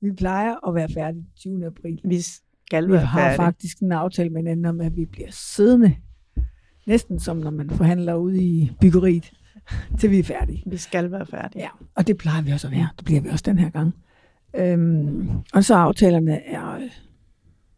Vi 0.00 0.12
plejer 0.12 0.68
at 0.68 0.74
være 0.74 0.88
færdige 0.94 1.26
20. 1.36 1.66
april. 1.66 2.00
Vi 2.04 2.20
skal 2.20 2.86
Vi 2.86 2.92
være 2.92 3.06
har 3.06 3.36
faktisk 3.36 3.78
en 3.78 3.92
aftale 3.92 4.30
med 4.30 4.40
hinanden 4.40 4.66
om, 4.66 4.80
at 4.80 4.96
vi 4.96 5.04
bliver 5.04 5.30
siddende. 5.30 5.96
Næsten 6.90 7.18
som 7.20 7.36
når 7.36 7.50
man 7.50 7.70
forhandler 7.70 8.14
ude 8.14 8.42
i 8.42 8.70
byggeriet, 8.80 9.32
til 9.98 10.10
vi 10.10 10.18
er 10.18 10.22
færdige. 10.24 10.62
Vi 10.66 10.76
skal 10.76 11.10
være 11.10 11.26
færdige. 11.26 11.62
Ja, 11.62 11.68
og 11.94 12.06
det 12.06 12.16
plejer 12.18 12.42
vi 12.42 12.50
også 12.50 12.66
at 12.66 12.70
være. 12.72 12.88
Det 12.96 13.04
bliver 13.04 13.20
vi 13.20 13.28
også 13.28 13.42
den 13.46 13.58
her 13.58 13.70
gang. 13.70 13.94
Øhm, 14.56 15.28
og 15.54 15.64
så 15.64 15.74
aftalerne 15.74 16.42
er 16.46 16.74
øh, 16.74 16.90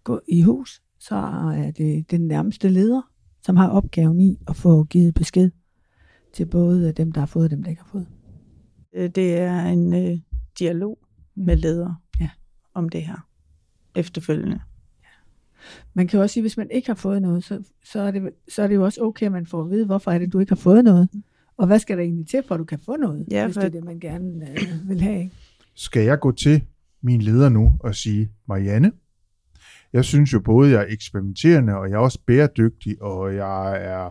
gået 0.05 0.21
i 0.29 0.43
hus. 0.43 0.83
Så 0.99 1.17
er 1.57 1.71
det 1.71 2.11
den 2.11 2.21
nærmeste 2.29 2.69
leder, 2.69 3.03
som 3.43 3.57
har 3.57 3.69
opgaven 3.69 4.21
i 4.21 4.39
at 4.49 4.57
få 4.57 4.85
givet 4.85 5.15
besked 5.15 5.51
til 6.35 6.47
både 6.47 6.93
dem, 6.93 7.13
der 7.13 7.21
har 7.21 7.27
fået 7.27 7.45
og 7.45 7.51
dem, 7.51 7.63
der 7.63 7.71
ikke 7.71 7.83
har 7.83 7.89
fået. 7.93 8.07
Øh, 8.95 9.11
Det 9.11 9.39
er 9.39 9.61
en 9.67 9.95
øh, 9.95 10.19
dialog 10.59 10.99
med 11.37 11.57
ledere 11.57 11.97
Ja. 12.21 12.31
om 12.75 12.89
det 12.89 13.03
her 13.03 13.27
efterfølgende. 13.95 14.61
Man 15.95 16.07
kan 16.07 16.17
jo 16.19 16.23
også 16.23 16.33
sige, 16.35 16.41
at 16.41 16.45
hvis 16.45 16.57
man 16.57 16.71
ikke 16.71 16.89
har 16.89 16.95
fået 16.95 17.23
noget, 17.23 17.45
så, 17.45 17.63
så, 17.85 18.01
er 18.01 18.11
det, 18.11 18.23
så 18.49 18.63
er 18.63 18.67
det 18.67 18.75
jo 18.75 18.85
også 18.85 19.01
okay, 19.03 19.27
at 19.27 19.33
man 19.33 19.47
får 19.47 19.61
at 19.65 19.71
vide, 19.71 19.87
hvorfor 19.87 20.11
er 20.11 20.19
det, 20.19 20.33
du 20.33 20.39
ikke 20.39 20.51
har 20.51 20.57
fået 20.57 20.85
noget. 20.85 21.09
Og 21.57 21.67
hvad 21.67 21.79
skal 21.79 21.97
der 21.97 22.03
egentlig 22.03 22.29
til, 22.29 22.43
for 22.49 22.55
at 22.55 22.59
du 22.59 22.65
kan 22.65 22.79
få 22.79 22.97
noget, 22.97 23.27
Ja, 23.31 23.45
hvis 23.47 23.55
for- 23.55 23.61
det 23.61 23.67
er 23.67 23.71
det, 23.73 23.85
man 23.85 24.01
gerne 24.01 24.51
øh, 24.51 24.89
vil 24.89 25.01
have. 25.01 25.19
Ikke? 25.23 25.35
skal 25.75 26.05
jeg 26.05 26.21
gå 26.21 26.33
til 26.33 26.63
min 27.03 27.23
leder 27.23 27.49
nu 27.49 27.73
og 27.81 27.95
sige, 27.95 28.31
Marianne, 28.49 28.93
jeg 29.93 30.05
synes 30.05 30.33
jo 30.33 30.41
både, 30.41 30.71
jeg 30.71 30.81
er 30.83 30.87
eksperimenterende, 30.89 31.77
og 31.77 31.89
jeg 31.91 31.95
er 31.95 31.99
også 32.01 32.19
bæredygtig, 32.27 33.03
og 33.03 33.35
jeg 33.35 33.85
er 33.85 34.11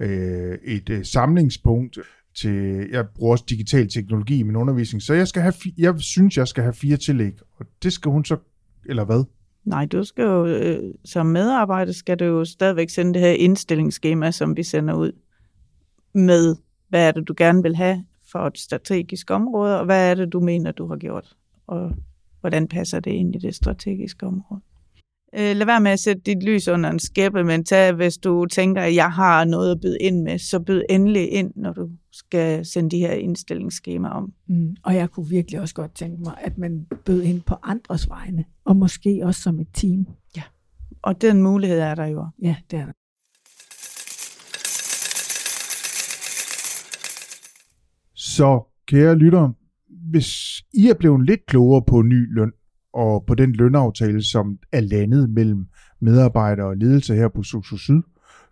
øh, 0.00 0.58
et 0.64 0.88
øh, 0.90 1.04
samlingspunkt 1.04 1.98
til, 2.36 2.88
jeg 2.92 3.06
bruger 3.14 3.32
også 3.32 3.44
digital 3.48 3.88
teknologi 3.88 4.38
i 4.38 4.42
min 4.42 4.56
undervisning, 4.56 5.02
så 5.02 5.14
jeg, 5.14 5.28
skal 5.28 5.42
have, 5.42 5.54
jeg 5.78 5.94
synes, 6.00 6.36
jeg 6.36 6.48
skal 6.48 6.62
have 6.62 6.72
fire 6.74 6.96
tillæg, 6.96 7.32
og 7.56 7.66
det 7.82 7.92
skal 7.92 8.10
hun 8.10 8.24
så, 8.24 8.36
eller 8.86 9.04
hvad? 9.04 9.24
Nej, 9.68 9.86
du 9.86 10.04
skal 10.04 10.22
jo, 10.22 10.46
øh, 10.46 10.94
som 11.04 11.26
medarbejder 11.26 11.92
skal 11.92 12.18
du 12.18 12.24
jo 12.24 12.44
stadigvæk 12.44 12.90
sende 12.90 13.14
det 13.14 13.22
her 13.22 13.30
indstillingsskema, 13.30 14.30
som 14.30 14.56
vi 14.56 14.62
sender 14.62 14.94
ud 14.94 15.12
med, 16.14 16.56
hvad 16.88 17.08
er 17.08 17.12
det, 17.12 17.28
du 17.28 17.34
gerne 17.36 17.62
vil 17.62 17.76
have 17.76 18.04
for 18.32 18.38
et 18.38 18.58
strategisk 18.58 19.30
område, 19.30 19.78
og 19.78 19.84
hvad 19.84 20.10
er 20.10 20.14
det, 20.14 20.32
du 20.32 20.40
mener, 20.40 20.72
du 20.72 20.86
har 20.86 20.96
gjort, 20.96 21.36
og 21.66 21.92
hvordan 22.40 22.68
passer 22.68 23.00
det 23.00 23.10
ind 23.10 23.34
i 23.34 23.38
det 23.38 23.54
strategiske 23.54 24.26
område. 24.26 24.60
Øh, 25.34 25.56
lad 25.56 25.66
være 25.66 25.80
med 25.80 25.90
at 25.90 26.00
sætte 26.00 26.22
dit 26.26 26.42
lys 26.42 26.68
under 26.68 26.90
en 26.90 26.98
skæppe, 26.98 27.44
men 27.44 27.64
tag, 27.64 27.92
hvis 27.92 28.16
du 28.16 28.46
tænker, 28.46 28.82
at 28.82 28.94
jeg 28.94 29.12
har 29.12 29.44
noget 29.44 29.70
at 29.72 29.80
byde 29.80 29.98
ind 30.00 30.22
med, 30.22 30.38
så 30.38 30.60
byd 30.60 30.82
endelig 30.90 31.32
ind, 31.32 31.52
når 31.56 31.72
du 31.72 31.90
skal 32.12 32.66
sende 32.66 32.90
de 32.90 32.98
her 32.98 33.12
indstillingsskemaer 33.12 34.12
om. 34.12 34.32
Mm. 34.48 34.76
Og 34.82 34.94
jeg 34.94 35.10
kunne 35.10 35.28
virkelig 35.28 35.60
også 35.60 35.74
godt 35.74 35.94
tænke 35.94 36.22
mig, 36.22 36.34
at 36.40 36.58
man 36.58 36.86
bød 37.04 37.22
ind 37.22 37.40
på 37.40 37.54
andres 37.62 38.08
vegne, 38.08 38.44
og 38.64 38.76
måske 38.76 39.20
også 39.24 39.42
som 39.42 39.60
et 39.60 39.68
team. 39.74 40.06
Og 41.02 41.22
den 41.22 41.42
mulighed 41.42 41.78
er 41.78 41.94
der 41.94 42.06
jo. 42.06 42.26
Ja, 42.42 42.56
det 42.70 42.78
er 42.78 42.84
der. 42.84 42.92
Så, 48.14 48.62
kære 48.86 49.14
lyttere, 49.14 49.54
hvis 50.10 50.28
I 50.74 50.88
er 50.88 50.94
blevet 50.94 51.26
lidt 51.26 51.46
klogere 51.46 51.82
på 51.86 52.02
ny 52.02 52.34
løn, 52.34 52.52
og 52.94 53.24
på 53.26 53.34
den 53.34 53.52
lønaftale, 53.52 54.22
som 54.22 54.58
er 54.72 54.80
landet 54.80 55.30
mellem 55.30 55.66
medarbejdere 56.00 56.66
og 56.66 56.76
ledelse 56.76 57.14
her 57.14 57.28
på 57.28 57.42
Sosu 57.42 57.76
Syd, 57.76 58.02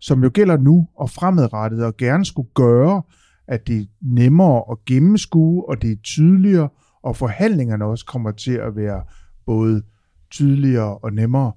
som 0.01 0.22
jo 0.22 0.31
gælder 0.35 0.57
nu 0.57 0.88
og 0.96 1.11
fremadrettet, 1.11 1.85
og 1.85 1.96
gerne 1.96 2.25
skulle 2.25 2.49
gøre, 2.55 3.03
at 3.49 3.66
det 3.66 3.81
er 3.81 3.85
nemmere 4.01 4.62
at 4.70 4.85
gennemskue, 4.85 5.68
og 5.68 5.83
det 5.83 5.92
er 5.92 5.96
tydeligere, 6.05 6.68
og 7.03 7.16
forhandlingerne 7.16 7.85
også 7.85 8.07
kommer 8.07 8.31
til 8.31 8.53
at 8.53 8.77
være 8.77 9.03
både 9.46 9.83
tydeligere 10.31 10.99
og 10.99 11.12
nemmere, 11.12 11.53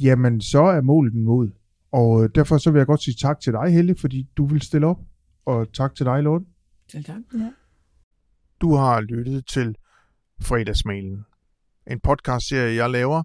jamen 0.00 0.40
så 0.40 0.62
er 0.62 0.80
målet 0.80 1.14
mod. 1.14 1.50
Og 1.92 2.24
øh, 2.24 2.30
derfor 2.34 2.58
så 2.58 2.70
vil 2.70 2.78
jeg 2.78 2.86
godt 2.86 3.02
sige 3.02 3.14
tak 3.14 3.40
til 3.40 3.52
dig, 3.52 3.72
Helle, 3.72 3.94
fordi 3.94 4.28
du 4.36 4.46
vil 4.46 4.62
stille 4.62 4.86
op, 4.86 4.98
og 5.46 5.72
tak 5.72 5.94
til 5.94 6.06
dig, 6.06 6.22
Lotte. 6.22 6.46
Selv 6.88 7.04
tak. 7.04 7.16
Ja. 7.34 7.50
Du 8.60 8.74
har 8.74 9.00
lyttet 9.00 9.46
til 9.46 9.76
Fredagsmailen. 10.42 11.24
En 11.90 12.00
podcastserie, 12.00 12.82
jeg 12.82 12.90
laver, 12.90 13.22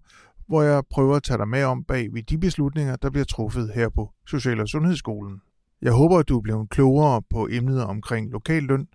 hvor 0.48 0.62
jeg 0.62 0.84
prøver 0.90 1.16
at 1.16 1.24
tage 1.24 1.38
dig 1.38 1.48
med 1.48 1.64
om 1.64 1.84
bag 1.84 2.14
ved 2.14 2.24
de 2.24 2.38
beslutninger, 2.38 2.96
der 2.96 3.10
bliver 3.10 3.26
truffet 3.26 3.72
her 3.76 3.90
på 3.90 4.12
Social- 4.28 4.60
og 4.60 4.68
Sundhedsskolen. 4.68 5.42
Jeg 5.82 5.92
håber, 5.92 6.18
at 6.18 6.30
du 6.30 6.38
er 6.38 6.42
blevet 6.42 6.70
klogere 6.70 7.22
på 7.30 7.48
emnet 7.52 7.84
omkring 7.84 8.32
lokalløn, 8.32 8.88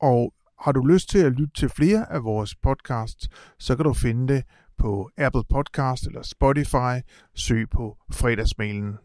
og 0.00 0.32
har 0.60 0.72
du 0.72 0.86
lyst 0.86 1.08
til 1.08 1.18
at 1.18 1.32
lytte 1.32 1.54
til 1.56 1.68
flere 1.68 2.12
af 2.12 2.24
vores 2.24 2.54
podcasts, 2.54 3.28
så 3.58 3.76
kan 3.76 3.84
du 3.84 3.92
finde 3.92 4.34
det 4.34 4.44
på 4.78 5.10
Apple 5.18 5.42
Podcast 5.50 6.06
eller 6.06 6.22
Spotify. 6.22 6.94
Søg 7.34 7.70
på 7.70 7.96
Fredagsmailen. 8.12 8.96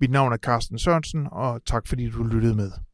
Mit 0.00 0.10
navn 0.10 0.32
er 0.32 0.36
Carsten 0.36 0.78
Sørensen, 0.78 1.28
og 1.32 1.64
tak 1.64 1.86
fordi 1.86 2.10
du 2.10 2.22
lyttede 2.22 2.54
med. 2.54 2.87